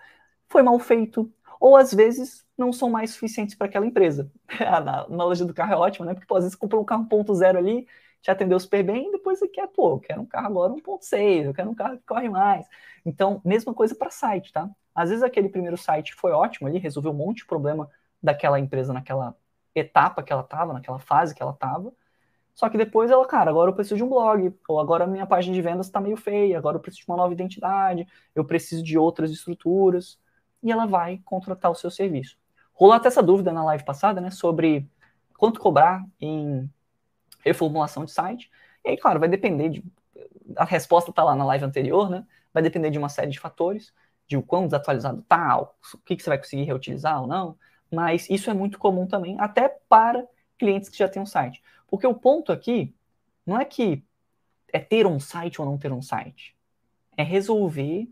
[0.49, 1.31] foi mal feito,
[1.61, 4.31] ou às vezes não são mais suficientes para aquela empresa.
[4.61, 6.15] A analogia do carro é ótima, né?
[6.15, 7.87] Porque pô, às vezes comprou um carro 1.0 ali,
[8.21, 11.47] te atendeu super bem, e depois você quer, pô, eu quero um carro agora 1.6,
[11.47, 12.67] eu quero um carro que corre mais.
[13.07, 14.69] Então, mesma coisa para site, tá?
[14.95, 17.89] Às vezes aquele primeiro site foi ótimo ali, resolveu um monte de problema
[18.23, 19.37] daquela empresa naquela
[19.75, 21.93] etapa que ela estava, naquela fase que ela estava,
[22.59, 25.25] só que depois ela, cara, agora eu preciso de um blog, ou agora a minha
[25.25, 28.05] página de vendas está meio feia, agora eu preciso de uma nova identidade,
[28.35, 30.19] eu preciso de outras estruturas,
[30.63, 32.37] e ela vai contratar o seu serviço.
[32.73, 34.89] Rolou até essa dúvida na live passada, né, sobre
[35.37, 36.71] quanto cobrar em
[37.45, 38.51] reformulação de site.
[38.85, 39.85] E aí, claro, vai depender de.
[40.57, 42.27] A resposta está lá na live anterior, né?
[42.53, 43.93] Vai depender de uma série de fatores,
[44.27, 45.69] de o quão desatualizado está, o
[46.05, 47.57] que, que você vai conseguir reutilizar ou não.
[47.91, 50.27] Mas isso é muito comum também, até para
[50.59, 51.63] clientes que já têm um site.
[51.87, 52.95] Porque o ponto aqui
[53.47, 54.05] não é que
[54.73, 56.57] é ter um site ou não ter um site.
[57.17, 58.09] É resolver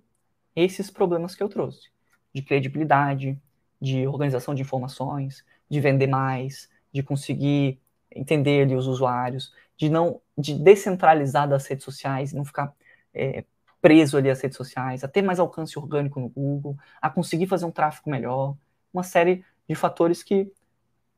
[0.54, 1.90] esses problemas que eu trouxe.
[2.36, 3.40] De credibilidade,
[3.80, 7.80] de organização de informações, de vender mais, de conseguir
[8.14, 12.74] entender ali os usuários, de não de descentralizar das redes sociais, não ficar
[13.14, 13.44] é,
[13.80, 17.64] preso ali às redes sociais, a ter mais alcance orgânico no Google, a conseguir fazer
[17.64, 18.54] um tráfego melhor,
[18.92, 20.50] uma série de fatores que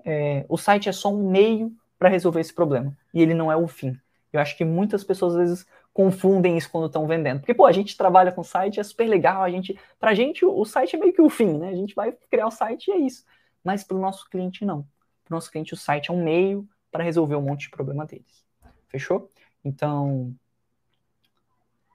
[0.05, 3.57] é, o site é só um meio para resolver esse problema e ele não é
[3.57, 3.99] o fim.
[4.33, 7.41] Eu acho que muitas pessoas às vezes confundem isso quando estão vendendo.
[7.41, 10.65] Porque, pô, a gente trabalha com site, é super legal, a gente, pra gente o
[10.65, 11.71] site é meio que o fim, né?
[11.71, 13.25] A gente vai criar o site e é isso.
[13.65, 14.83] Mas para o nosso cliente não.
[15.25, 18.07] Para o nosso cliente o site é um meio para resolver um monte de problema
[18.07, 18.47] deles.
[18.87, 19.31] Fechou?
[19.65, 20.35] Então,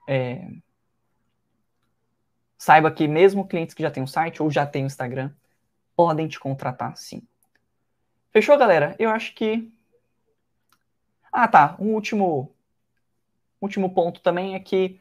[0.06, 0.48] é,
[2.58, 5.30] saiba que mesmo clientes que já têm um site ou já têm um Instagram
[5.96, 7.22] podem te contratar sim.
[8.30, 8.96] Fechou, galera?
[8.98, 9.72] Eu acho que
[11.34, 11.76] ah, tá.
[11.80, 12.54] Um último,
[13.60, 15.00] último ponto também é que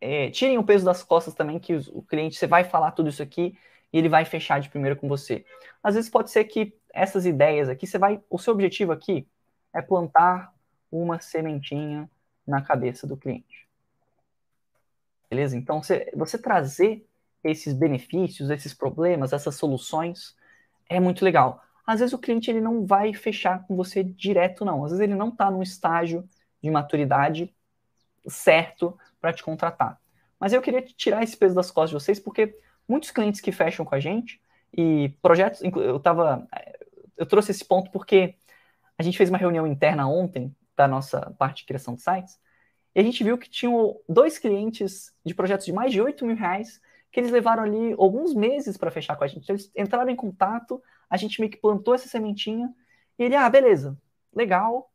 [0.00, 3.22] é, tirem o peso das costas também, que o cliente, você vai falar tudo isso
[3.22, 3.56] aqui
[3.92, 5.46] e ele vai fechar de primeira com você.
[5.80, 8.20] Às vezes pode ser que essas ideias aqui, você vai.
[8.28, 9.24] O seu objetivo aqui
[9.72, 10.52] é plantar
[10.90, 12.10] uma sementinha
[12.44, 13.68] na cabeça do cliente.
[15.30, 15.56] Beleza?
[15.56, 17.06] Então, você, você trazer
[17.44, 20.36] esses benefícios, esses problemas, essas soluções,
[20.88, 24.84] é muito legal às vezes o cliente ele não vai fechar com você direto, não.
[24.84, 26.28] Às vezes ele não está no estágio
[26.62, 27.50] de maturidade
[28.26, 29.98] certo para te contratar.
[30.38, 32.54] Mas eu queria tirar esse peso das costas de vocês, porque
[32.86, 34.38] muitos clientes que fecham com a gente
[34.76, 36.46] e projetos, eu tava,
[37.16, 38.34] eu trouxe esse ponto porque
[38.98, 42.38] a gente fez uma reunião interna ontem da nossa parte de criação de sites
[42.94, 46.36] e a gente viu que tinham dois clientes de projetos de mais de 8 mil
[46.36, 49.48] reais que eles levaram ali alguns meses para fechar com a gente.
[49.50, 52.72] Eles entraram em contato, a gente meio que plantou essa sementinha,
[53.18, 53.96] e ele, ah, beleza,
[54.32, 54.90] legal,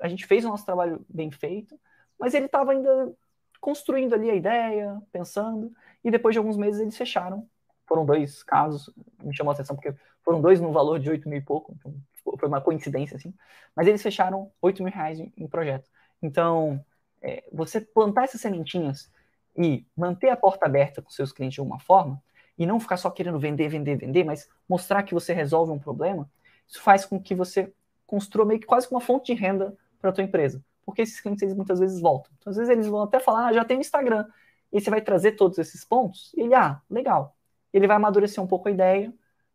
[0.00, 1.78] a gente fez o nosso trabalho bem feito,
[2.18, 3.14] mas ele estava ainda
[3.60, 5.72] construindo ali a ideia, pensando,
[6.04, 7.48] e depois de alguns meses eles fecharam.
[7.86, 8.92] Foram dois casos,
[9.22, 11.94] me chamou a atenção, porque foram dois no valor de 8 mil e pouco, então
[12.38, 13.32] foi uma coincidência, assim,
[13.74, 15.88] mas eles fecharam 8 mil reais em, em projeto.
[16.20, 16.84] Então,
[17.22, 19.10] é, você plantar essas sementinhas
[19.56, 22.22] e manter a porta aberta com seus clientes de alguma forma,
[22.58, 26.28] e não ficar só querendo vender, vender, vender, mas mostrar que você resolve um problema,
[26.66, 27.72] isso faz com que você
[28.06, 30.64] construa meio que quase uma fonte de renda para a tua empresa.
[30.84, 32.30] Porque esses clientes eles muitas vezes voltam.
[32.38, 34.26] Então, às vezes eles vão até falar, ah, já tem Instagram.
[34.72, 37.36] E você vai trazer todos esses pontos, e ele, ah, legal.
[37.72, 39.12] Ele vai amadurecer um pouco a ideia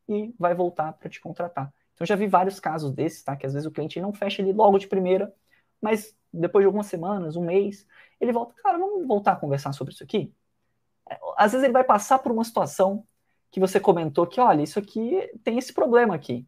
[0.08, 1.74] e vai voltar para te contratar.
[1.94, 3.36] Então, já vi vários casos desses, tá?
[3.36, 5.34] Que às vezes o cliente não fecha ele logo de primeira,
[5.82, 7.86] mas depois de algumas semanas, um mês,
[8.20, 10.34] ele volta, cara, vamos voltar a conversar sobre isso aqui?
[11.42, 13.04] Às vezes ele vai passar por uma situação
[13.50, 16.48] que você comentou que, olha, isso aqui tem esse problema aqui.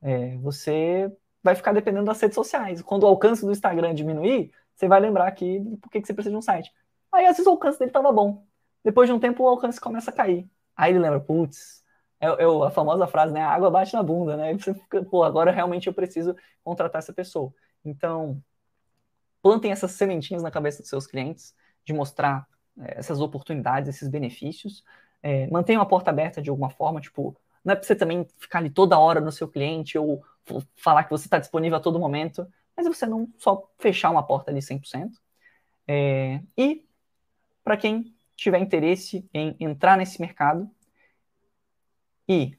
[0.00, 1.12] É, você
[1.42, 2.80] vai ficar dependendo das redes sociais.
[2.80, 6.36] Quando o alcance do Instagram diminuir, você vai lembrar aqui por que você precisa de
[6.36, 6.72] um site.
[7.10, 8.46] Aí às vezes o alcance dele estava bom.
[8.84, 10.48] Depois de um tempo o alcance começa a cair.
[10.76, 11.84] Aí ele lembra, putz,
[12.20, 13.42] é, é a famosa frase, né?
[13.42, 14.56] A água bate na bunda, né?
[14.56, 17.52] Você fica, pô, agora realmente eu preciso contratar essa pessoa.
[17.84, 18.40] Então,
[19.42, 21.52] plantem essas sementinhas na cabeça dos seus clientes
[21.84, 22.46] de mostrar
[22.80, 24.84] essas oportunidades, esses benefícios.
[25.22, 28.58] É, mantenha a porta aberta de alguma forma, tipo, não é para você também ficar
[28.58, 30.24] ali toda hora no seu cliente ou
[30.76, 34.22] falar que você está disponível a todo momento, mas é você não só fechar uma
[34.22, 35.12] porta ali 100%.
[35.86, 36.86] É, e
[37.62, 40.70] para quem tiver interesse em entrar nesse mercado
[42.26, 42.56] e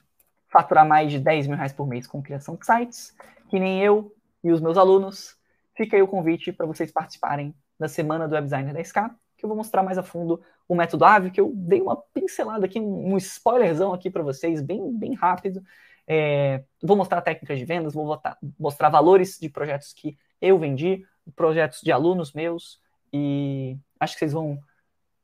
[0.48, 3.16] faturar mais de 10 mil reais por mês com criação de sites,
[3.50, 4.14] que nem eu
[4.44, 5.38] e os meus alunos,
[5.76, 9.10] fica aí o convite para vocês participarem da Semana do Web Designer da SK,
[9.42, 12.66] que eu vou mostrar mais a fundo o método AVE, que eu dei uma pincelada
[12.66, 15.62] aqui, um spoilerzão aqui para vocês, bem, bem rápido.
[16.08, 21.04] É, vou mostrar técnicas de vendas, vou botar, mostrar valores de projetos que eu vendi,
[21.36, 22.80] projetos de alunos meus,
[23.12, 24.60] e acho que vocês vão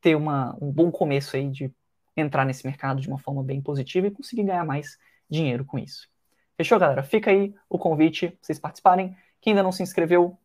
[0.00, 1.72] ter uma, um bom começo aí de
[2.16, 4.98] entrar nesse mercado de uma forma bem positiva e conseguir ganhar mais
[5.30, 6.08] dinheiro com isso.
[6.56, 7.02] Fechou, galera?
[7.02, 9.16] Fica aí o convite vocês participarem.
[9.40, 10.36] Quem ainda não se inscreveu,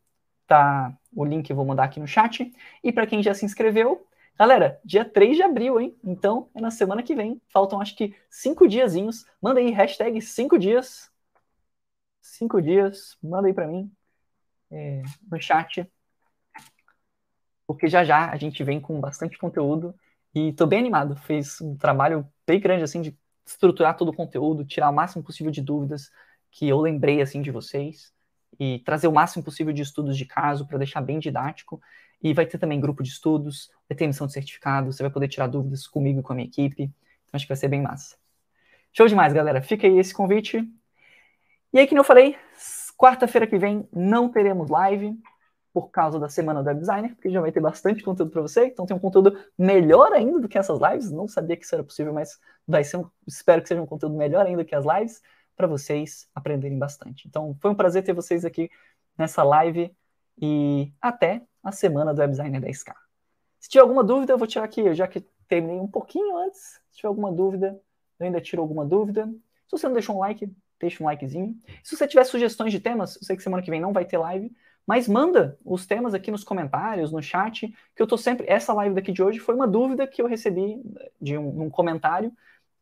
[0.46, 2.52] tá o link eu vou mandar aqui no chat.
[2.82, 4.06] E para quem já se inscreveu,
[4.38, 5.96] galera, dia 3 de abril, hein?
[6.04, 7.40] Então é na semana que vem.
[7.48, 9.26] Faltam acho que cinco diazinhos.
[9.40, 11.10] Manda aí, hashtag cinco dias.
[12.20, 13.92] Cinco dias, manda aí para mim
[14.70, 15.86] é, no chat.
[17.66, 19.94] Porque já já a gente vem com bastante conteúdo
[20.34, 21.16] e tô bem animado.
[21.16, 23.16] Fez um trabalho bem grande assim de
[23.46, 26.10] estruturar todo o conteúdo, tirar o máximo possível de dúvidas
[26.50, 28.13] que eu lembrei assim de vocês
[28.58, 31.80] e trazer o máximo possível de estudos de caso para deixar bem didático.
[32.22, 35.28] E vai ter também grupo de estudos, vai ter emissão de certificado, você vai poder
[35.28, 36.84] tirar dúvidas comigo e com a minha equipe.
[36.84, 38.16] Então acho que vai ser bem massa.
[38.92, 39.60] Show demais, galera.
[39.60, 40.66] Fica aí esse convite.
[41.72, 42.36] E aí, que eu falei,
[42.96, 45.18] quarta-feira que vem não teremos live
[45.72, 48.66] por causa da semana do web designer, porque já vai ter bastante conteúdo para você.
[48.66, 51.10] Então tem um conteúdo melhor ainda do que essas lives.
[51.10, 54.16] Não sabia que isso era possível, mas vai ser um, espero que seja um conteúdo
[54.16, 55.20] melhor ainda que as lives.
[55.56, 57.26] Para vocês aprenderem bastante.
[57.28, 58.70] Então, foi um prazer ter vocês aqui
[59.16, 59.94] nessa live
[60.40, 62.94] e até a semana do Web Designer 10K.
[63.60, 66.80] Se tiver alguma dúvida, eu vou tirar aqui, já que terminei um pouquinho antes.
[66.90, 67.80] Se tiver alguma dúvida,
[68.18, 69.26] eu ainda tiro alguma dúvida.
[69.66, 71.56] Se você não deixou um like, deixa um likezinho.
[71.82, 74.18] Se você tiver sugestões de temas, eu sei que semana que vem não vai ter
[74.18, 74.52] live,
[74.86, 78.46] mas manda os temas aqui nos comentários, no chat, que eu tô sempre.
[78.48, 80.82] Essa live daqui de hoje foi uma dúvida que eu recebi
[81.20, 82.32] de um, um comentário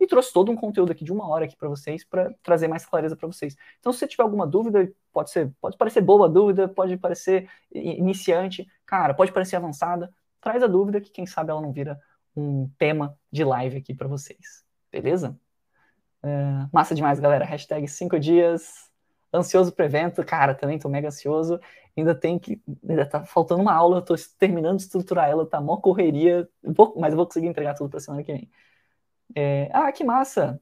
[0.02, 2.84] e trouxe todo um conteúdo aqui de uma hora aqui para vocês para trazer mais
[2.84, 3.56] clareza para vocês.
[3.78, 7.48] Então, se você tiver alguma dúvida, pode ser, pode parecer boa a dúvida, pode parecer
[7.72, 12.00] iniciante, cara, pode parecer avançada, traz a dúvida que quem sabe ela não vira
[12.36, 14.64] um tema de live aqui para vocês.
[14.90, 15.38] Beleza?
[16.20, 17.44] É, massa demais, galera.
[17.44, 18.90] Hashtag 5 dias.
[19.32, 20.24] Ansioso pro evento.
[20.24, 21.60] Cara, também tô mega ansioso.
[21.96, 22.60] Ainda tem que.
[22.88, 26.48] Ainda tá faltando uma aula, tô terminando de estruturar ela, tá mó correria.
[26.60, 28.50] Vou, mas eu vou conseguir entregar tudo pra semana que vem.
[29.34, 30.60] É, ah, que massa!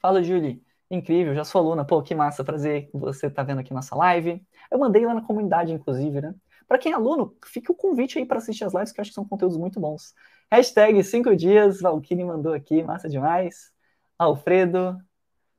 [0.00, 0.62] Fala, Julie.
[0.90, 1.84] Incrível, já sou aluna.
[1.84, 4.46] Pô, que massa, prazer você tá vendo aqui nossa live.
[4.70, 6.34] Eu mandei lá na comunidade, inclusive, né?
[6.66, 9.10] Para quem é aluno, fica o convite aí para assistir as lives, que eu acho
[9.10, 10.14] que são conteúdos muito bons.
[10.50, 13.72] Hashtag 5 dias, Valkyrie mandou aqui, massa demais.
[14.18, 14.98] Alfredo.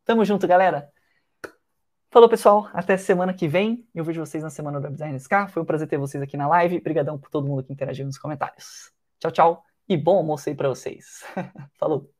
[0.06, 0.90] Tamo junto, galera.
[2.12, 2.70] Falou, pessoal.
[2.74, 3.86] Até semana que vem.
[3.94, 5.50] Eu vejo vocês na semana do Web Design SK.
[5.50, 6.78] Foi um prazer ter vocês aqui na live.
[6.78, 8.92] Obrigadão por todo mundo que interagiu nos comentários.
[9.20, 9.75] Tchau, tchau.
[9.88, 11.24] E bom almoço aí pra vocês.
[11.78, 12.15] Falou.